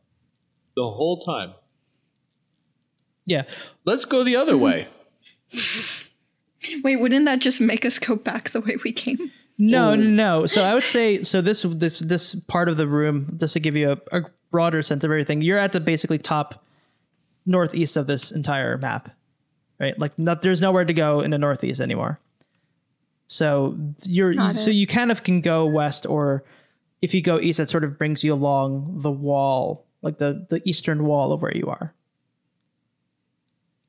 [0.77, 1.55] the whole time.
[3.27, 3.43] Yeah.
[3.85, 4.89] Let's go the other way.
[6.85, 9.33] Wait, wouldn't that just make us go back the way we came?
[9.59, 10.47] No, no, no.
[10.47, 11.41] So I would say so.
[11.41, 14.23] This this this part of the room, just to give you a, a
[14.53, 16.65] broader sense of everything, you're at the basically top
[17.45, 19.11] northeast of this entire map,
[19.81, 19.99] right?
[19.99, 22.21] Like, not, there's nowhere to go in the northeast anymore.
[23.27, 24.75] So you're Got so it.
[24.75, 26.45] you kind of can go west or
[27.01, 30.63] if you go east, that sort of brings you along the wall, like the the
[30.69, 31.93] eastern wall of where you are.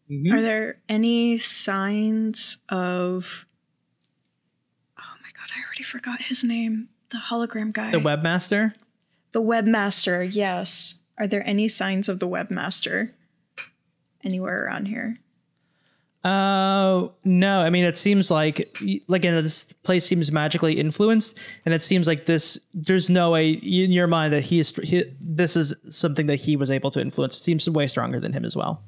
[0.10, 0.34] Mm-hmm.
[0.34, 3.46] Are there any signs of?
[4.98, 6.90] Oh my god, I already forgot his name.
[7.10, 7.92] The hologram guy.
[7.92, 8.74] The webmaster.
[9.34, 10.28] The webmaster.
[10.32, 11.02] Yes.
[11.18, 13.12] Are there any signs of the webmaster
[14.24, 15.18] anywhere around here?
[16.24, 17.60] Uh, no.
[17.62, 18.78] I mean, it seems like
[19.08, 22.58] like you this place seems magically influenced, and it seems like this.
[22.74, 24.74] There's no way in your mind that he is.
[24.76, 27.38] He, this is something that he was able to influence.
[27.38, 28.82] It seems way stronger than him as well.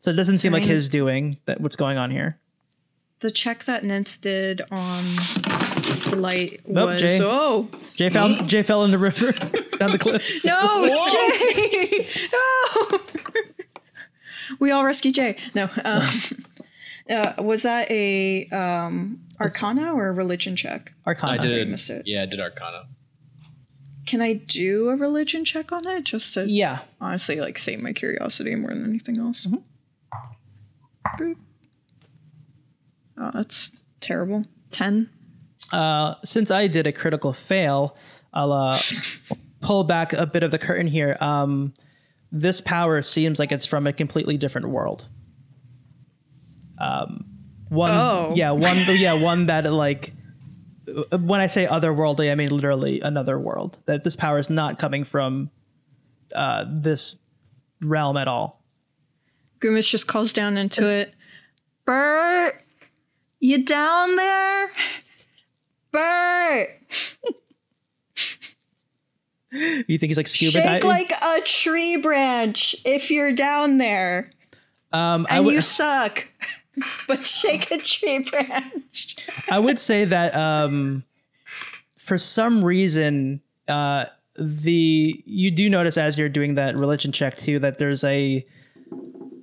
[0.00, 1.60] So it doesn't seem like his doing that.
[1.60, 2.38] What's going on here?
[3.20, 5.04] The check that Nent did on
[6.16, 7.18] light Oh, was Jay.
[7.22, 8.34] oh Jay fell.
[8.46, 9.32] Jay fell in the river
[9.78, 10.44] down the cliff.
[10.44, 12.98] no Jay no
[14.58, 16.08] we all rescue Jay no um,
[17.10, 20.92] uh, was that a um, Arcana or a religion check?
[21.06, 21.32] Arcana.
[21.32, 21.68] I did.
[21.70, 22.02] missed it.
[22.04, 22.82] Yeah, I did Arcana.
[24.06, 26.80] Can I do a religion check on it just to Yeah.
[27.00, 29.46] honestly like save my curiosity more than anything else?
[31.18, 31.36] Boop.
[33.16, 33.70] Oh, that's
[34.00, 34.44] terrible.
[34.70, 35.08] Ten.
[35.72, 37.96] Uh, since I did a critical fail,
[38.32, 38.80] I'll uh,
[39.60, 41.16] pull back a bit of the curtain here.
[41.20, 41.74] Um,
[42.32, 45.06] this power seems like it's from a completely different world.
[46.78, 47.24] Um,
[47.68, 48.32] one, Oh.
[48.36, 50.12] yeah, one, yeah, one that like.
[51.12, 53.78] When I say otherworldly, I mean literally another world.
[53.86, 55.50] That this power is not coming from
[56.34, 57.16] uh, this
[57.80, 58.64] realm at all.
[59.60, 61.14] Grimace just calls down into it.
[61.84, 62.60] Bert,
[63.38, 64.70] you down there?
[65.92, 66.68] Bert,
[69.52, 70.88] You think he's like scuba shake diving?
[70.88, 74.30] like a tree branch if you're down there,
[74.92, 76.28] um, and you suck.
[77.08, 79.16] but shake a tree branch.
[79.50, 81.02] I would say that um,
[81.96, 84.04] for some reason, uh,
[84.38, 88.46] the you do notice as you're doing that religion check too that there's a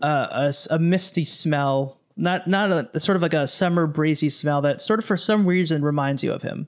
[0.01, 4.61] uh, a, a misty smell, not not a sort of like a summer breezy smell
[4.61, 6.67] that sort of for some reason reminds you of him.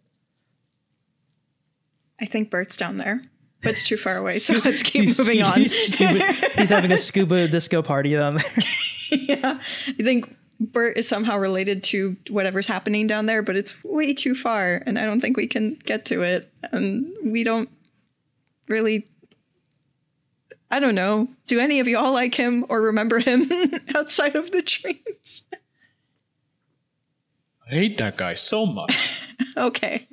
[2.22, 3.22] I think Bert's down there,
[3.64, 5.60] but it's too far away, so let's keep He's- moving on.
[5.62, 8.54] He's, scuba, he's having a scuba disco party down there.
[9.12, 14.14] yeah, I think Bert is somehow related to whatever's happening down there, but it's way
[14.14, 16.52] too far, and I don't think we can get to it.
[16.72, 17.70] And we don't
[18.68, 19.08] really.
[20.72, 21.28] I don't know.
[21.48, 23.50] Do any of y'all like him or remember him
[23.96, 25.48] outside of the dreams?
[27.70, 28.96] I hate that guy so much.
[29.58, 30.08] okay.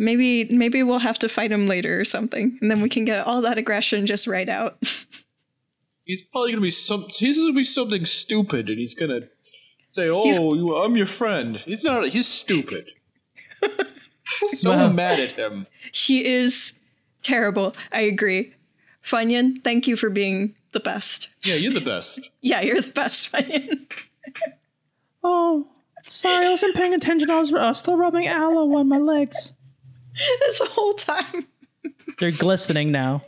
[0.00, 3.26] Maybe maybe we'll have to fight him later or something, and then we can get
[3.26, 4.78] all that aggression just right out.
[6.04, 7.06] he's probably gonna be some.
[7.08, 9.22] He's gonna be something stupid, and he's gonna
[9.90, 12.10] say, "Oh, He's- you, I'm your friend." He's not.
[12.10, 12.92] He's stupid.
[14.50, 14.92] so Wow.
[14.92, 15.66] mad at him.
[15.92, 16.74] He is
[17.22, 17.74] terrible.
[17.90, 18.54] I agree.
[19.08, 21.28] Funyun, thank you for being the best.
[21.42, 22.20] Yeah, you're the best.
[22.40, 23.90] Yeah, you're the best, Funyun.
[25.24, 25.66] oh,
[26.04, 27.30] sorry, I wasn't paying attention.
[27.30, 29.52] I was, I was still rubbing aloe on my legs.
[30.40, 31.46] this whole time.
[32.18, 33.22] They're glistening now.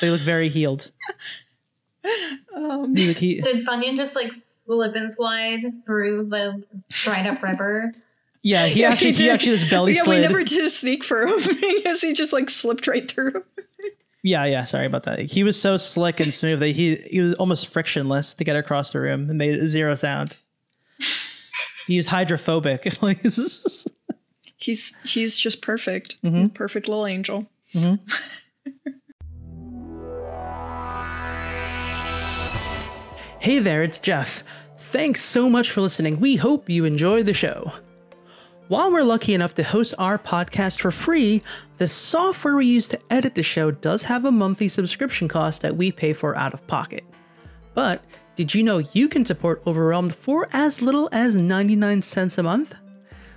[0.00, 0.90] They look very healed.
[2.54, 7.92] Um, He- he- Did Funyun just like slip and slide through the dried up river?
[8.42, 9.30] yeah, he yeah, actually he, did.
[9.30, 10.20] actually just belly yeah, slid.
[10.20, 13.44] we never did a sneak for him because he just like slipped right through.
[14.22, 14.64] Yeah, yeah.
[14.64, 15.18] Sorry about that.
[15.20, 18.92] He was so slick and smooth that he he was almost frictionless to get across
[18.92, 20.36] the room and made zero sound.
[21.86, 22.98] He was hydrophobic.
[23.02, 23.86] like this
[24.56, 26.22] He's he's just perfect.
[26.22, 26.48] Mm-hmm.
[26.48, 27.46] Perfect little angel.
[27.74, 27.96] Mm-hmm.
[33.40, 34.44] Hey there, it's Jeff.
[34.78, 36.20] Thanks so much for listening.
[36.20, 37.72] We hope you enjoy the show.
[38.68, 41.42] While we're lucky enough to host our podcast for free,
[41.78, 45.76] the software we use to edit the show does have a monthly subscription cost that
[45.76, 47.04] we pay for out of pocket.
[47.74, 48.04] But
[48.36, 52.74] did you know you can support Overwhelmed for as little as 99 cents a month?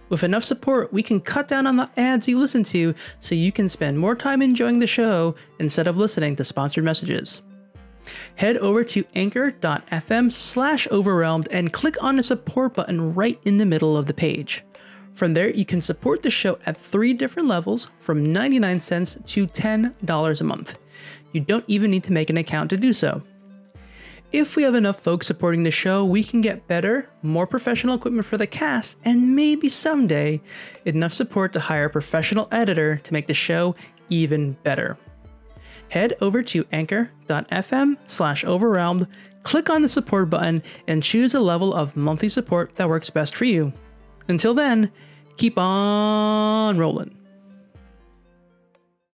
[0.09, 3.51] With enough support, we can cut down on the ads you listen to so you
[3.51, 7.41] can spend more time enjoying the show instead of listening to sponsored messages
[8.35, 13.65] head over to anchor.fm slash overwhelmed and click on the support button right in the
[13.65, 14.63] middle of the page.
[15.15, 19.47] From there, you can support the show at three different levels from 99 cents to
[19.47, 20.77] $10 a month.
[21.31, 23.21] You don't even need to make an account to do so.
[24.31, 28.25] If we have enough folks supporting the show, we can get better, more professional equipment
[28.25, 30.41] for the cast, and maybe someday
[30.83, 33.73] enough support to hire a professional editor to make the show
[34.09, 34.97] even better
[35.89, 39.07] head over to anchor.fm slash overwhelmed,
[39.43, 43.35] click on the support button, and choose a level of monthly support that works best
[43.35, 43.71] for you.
[44.27, 44.91] Until then,
[45.37, 47.15] keep on rolling.